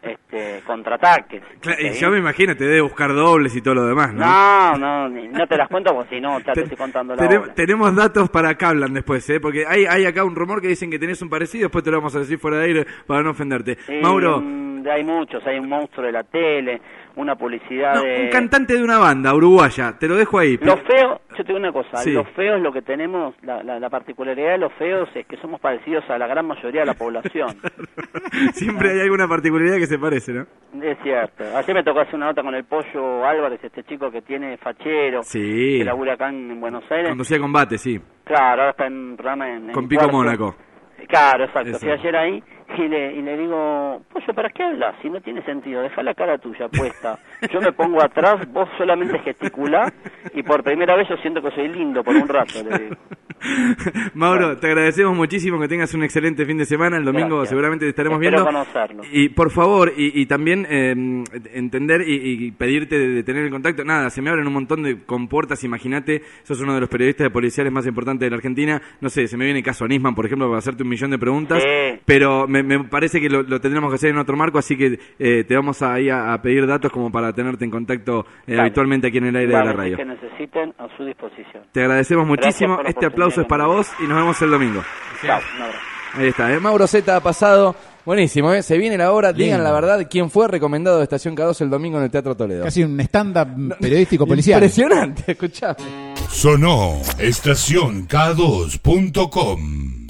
este, 0.01 0.62
contraataques. 0.65 1.44
y 1.79 1.91
yo 2.00 2.10
me 2.10 2.17
imagino, 2.17 2.56
te 2.56 2.65
debe 2.65 2.82
buscar 2.82 3.13
dobles 3.13 3.56
y 3.56 3.62
todo 3.62 3.75
lo 3.75 3.88
demás, 3.88 4.13
¿no? 4.13 4.25
No, 4.25 4.77
no, 4.77 5.10
no 5.10 5.48
te 5.48 5.58
las 5.58 5.70
cuento 5.70 5.94
porque 5.94 6.15
si 6.15 6.22
no, 6.22 6.39
ya 6.39 6.53
te, 6.53 6.62
estoy 6.62 6.77
contando 6.77 7.15
la 7.15 7.53
Tenemos 7.53 7.76
datos 7.96 8.29
para 8.29 8.57
que 8.57 8.65
hablan 8.65 8.93
después, 8.93 9.29
¿eh? 9.29 9.39
Porque 9.39 9.65
hay, 9.65 9.86
hay 9.86 10.05
acá 10.05 10.24
un 10.24 10.36
rumor 10.36 10.62
que 10.62 10.67
dicen 10.67 10.89
que 10.89 11.00
tenés 11.00 11.22
un 11.22 11.29
parecido, 11.29 11.63
después 11.63 11.84
te 11.84 11.91
lo 11.91 11.98
vamos 11.98 12.15
a 12.15 12.19
decir 12.19 12.39
fuera 12.39 12.57
de 12.57 12.65
aire 12.65 12.88
para 13.05 13.24
no 13.24 13.31
ofenderte. 13.31 13.77
Mauro. 14.01 14.66
Hay 14.89 15.03
muchos, 15.03 15.46
hay 15.46 15.60
un 15.60 15.70
monstruo 15.70 16.06
de 16.06 16.12
la 16.12 16.24
tele, 16.24 16.82
una 17.15 17.36
publicidad 17.36 18.01
de... 18.01 18.25
Un 18.25 18.29
cantante 18.29 18.75
de 18.75 18.84
una 18.84 19.00
banda 19.00 19.34
uruguaya, 19.34 19.98
te 20.00 20.08
lo 20.08 20.15
dejo 20.15 20.39
ahí. 20.39 20.58
Lo 20.58 20.77
feo, 20.77 21.22
yo 21.32 21.38
te 21.38 21.44
digo 21.44 21.58
una 21.58 21.72
cosa, 21.72 22.03
lo 22.06 22.24
feo 22.25 22.56
es 22.56 22.62
lo 22.62 22.72
que 22.72 22.82
tenemos, 22.82 23.36
la, 23.41 23.63
la, 23.63 23.89
particularidad 23.89 24.51
de 24.51 24.58
los 24.60 24.74
feos 24.74 25.10
es 25.15 25.25
que 25.25 25.38
somos 25.38 25.60
parecidos 25.60 26.03
a 26.10 26.17
la 26.17 26.27
gran 26.27 26.46
mayoría 26.46 26.82
de 26.82 26.88
la 26.88 26.94
población. 26.94 27.50
Siempre 28.53 28.91
hay 28.91 29.00
alguna 29.01 29.27
particularidad 29.27 29.77
que 29.77 29.88
se 29.88 29.98
parece, 29.98 30.34
¿no? 30.34 30.46
Es 30.84 30.98
cierto. 31.01 31.44
Ayer 31.56 31.75
me 31.75 31.84
tocó 31.84 32.01
hacer 32.01 32.15
una 32.15 32.27
nota 32.27 32.44
con 32.44 32.53
el 32.53 32.65
Pollo 32.65 33.25
Álvarez, 33.25 33.63
este 33.63 33.84
chico 33.84 34.12
que 34.12 34.22
tiene 34.22 34.58
fachero, 34.58 35.24
sí. 35.24 35.79
que 35.79 35.86
labura 35.86 36.13
acá 36.13 36.29
en 36.29 36.60
Buenos 36.60 36.84
Aires. 36.91 37.10
Conducía 37.10 37.39
combate, 37.39 37.77
sí. 37.77 38.00
Claro, 38.24 38.62
ahora 38.62 38.72
está 38.72 38.86
en 38.88 38.94
un 38.94 39.15
programa 39.15 39.50
en... 39.50 39.72
Con 39.72 39.88
Pico 39.88 40.08
Mónaco. 40.10 40.56
Claro, 41.08 41.46
exacto. 41.46 41.79
Fui 41.79 41.89
ayer 41.89 42.15
ahí 42.15 42.44
y 42.77 42.88
le, 42.88 43.13
y 43.13 43.22
le 43.22 43.38
digo, 43.38 44.01
Pollo, 44.12 44.34
¿para 44.34 44.50
qué 44.50 44.63
hablas? 44.63 44.96
Si 45.01 45.10
no 45.10 45.22
tiene 45.22 45.41
sentido, 45.43 45.81
deja 45.81 46.03
la 46.03 46.13
cara 46.13 46.38
tuya 46.38 46.67
puesta. 46.69 47.19
Yo 47.51 47.62
me 47.62 47.72
pongo 47.72 48.03
atrás, 48.03 48.51
vos 48.51 48.69
solamente 48.77 49.19
gesticulás 49.19 49.93
y 50.34 50.43
por 50.43 50.63
primera 50.63 50.96
vez 50.96 51.07
yo 51.10 51.17
siento 51.17 51.41
que 51.41 51.51
soy 51.51 51.67
lindo 51.69 52.03
por 52.03 52.15
un 52.15 52.27
rato, 52.27 52.63
le 52.63 52.77
digo. 52.77 52.96
Mauro, 54.13 54.57
te 54.57 54.67
agradecemos 54.67 55.15
muchísimo 55.15 55.60
que 55.60 55.67
tengas 55.67 55.93
un 55.93 56.03
excelente 56.03 56.46
fin 56.46 56.57
de 56.57 56.65
semana. 56.65 56.98
El 56.98 57.05
domingo 57.05 57.46
seguramente 57.46 57.86
te 57.86 57.89
estaremos 57.89 58.19
viendo. 58.19 58.43
conocerlo. 58.43 59.03
Y 59.12 59.29
por 59.29 59.51
favor, 59.51 59.93
y, 59.96 60.25
también 60.25 60.65
em, 60.69 61.24
entender 61.53 62.01
y, 62.07 62.51
pedirte 62.51 62.98
de, 62.98 63.24
tener 63.24 63.46
el 63.46 63.51
contacto. 63.51 63.84
Nada, 63.84 64.10
se 64.10 64.22
me 64.22 64.29
abren 64.29 64.48
un 64.48 64.53
montón 64.53 64.84
de 64.84 65.03
compuertas. 65.05 65.63
Imagínate, 65.63 66.22
sos 66.43 66.62
uno 66.62 66.74
de 66.74 66.81
los 66.81 66.89
periodistas 66.89 67.29
policiales 67.29 67.72
más 67.72 67.86
importantes 67.86 68.25
de 68.25 68.29
la 68.29 68.38
Argentina. 68.38 68.81
No 69.01 69.10
sé, 69.10 69.27
se 69.27 69.38
me 69.38 69.46
viene 69.46 69.60
el 69.60 69.65
caso 69.65 69.88
Nisman, 69.88 70.15
por 70.15 70.25
ejemplo, 70.25 70.48
para 70.48 70.60
hacerte 70.60 70.84
un 70.84 70.89
millón 70.89 71.12
de 71.12 71.19
preguntas. 71.19 71.63
Pero 72.08 72.48
me, 72.48 72.64
parece 72.86 73.20
que 73.20 73.28
lo, 73.28 73.44
tendremos 73.60 73.92
que 73.92 73.96
hacer 73.96 74.12
en 74.12 74.18
otro 74.18 74.38
marco, 74.38 74.58
así 74.58 74.78
que 74.78 74.98
eh, 75.20 75.44
te 75.44 75.56
vamos 75.58 75.82
a, 75.82 75.96
a, 76.32 76.42
pedir 76.42 76.66
datos 76.66 76.90
como 76.90 77.12
para 77.12 77.34
tenerte 77.34 77.66
en 77.66 77.70
contacto 77.70 78.26
eh, 78.48 78.58
habitualmente 78.58 79.08
aquí 79.08 79.18
en 79.18 79.26
el 79.26 79.36
aire 79.36 79.58
de 79.58 79.66
la 79.66 79.74
radio. 79.74 79.98
que 79.98 80.06
necesiten, 80.06 80.74
a 80.78 80.88
su 80.96 81.04
disposición. 81.04 81.64
Te 81.74 81.82
agradecemos 81.82 82.26
muchísimo. 82.26 82.80
Este 82.86 83.08
aplauso 83.08 83.42
es 83.42 83.48
para 83.48 83.68
vos 83.68 83.92
y 84.00 84.08
nos 84.08 84.20
vemos 84.20 84.42
el 84.42 84.50
domingo. 84.50 84.82
Ahí 86.14 86.28
está, 86.28 86.54
¿eh? 86.54 86.62
Mauro 86.62 86.88
Z 86.88 87.14
ha 87.14 87.20
pasado. 87.20 87.76
Buenísimo, 88.06 88.54
¿eh? 88.54 88.64
se 88.64 88.78
viene 88.78 88.98
la 88.98 89.12
hora, 89.12 89.34
digan 89.34 89.62
la 89.62 89.74
verdad, 89.74 90.08
quién 90.10 90.30
fue 90.30 90.48
recomendado 90.48 91.00
de 91.00 91.04
Estación 91.04 91.36
K2 91.36 91.60
el 91.60 91.70
domingo 91.70 91.98
en 91.98 92.06
el 92.06 92.10
Teatro 92.10 92.38
Toledo. 92.38 92.64
Casi 92.64 92.86
un 92.86 92.98
stand-up 93.02 93.76
periodístico 93.82 94.26
policial. 94.26 94.64
Impresionante, 94.64 95.34
escuchame. 95.34 95.76
Sonó 96.30 97.02
Estación 97.20 98.08
K2.com. 98.08 100.08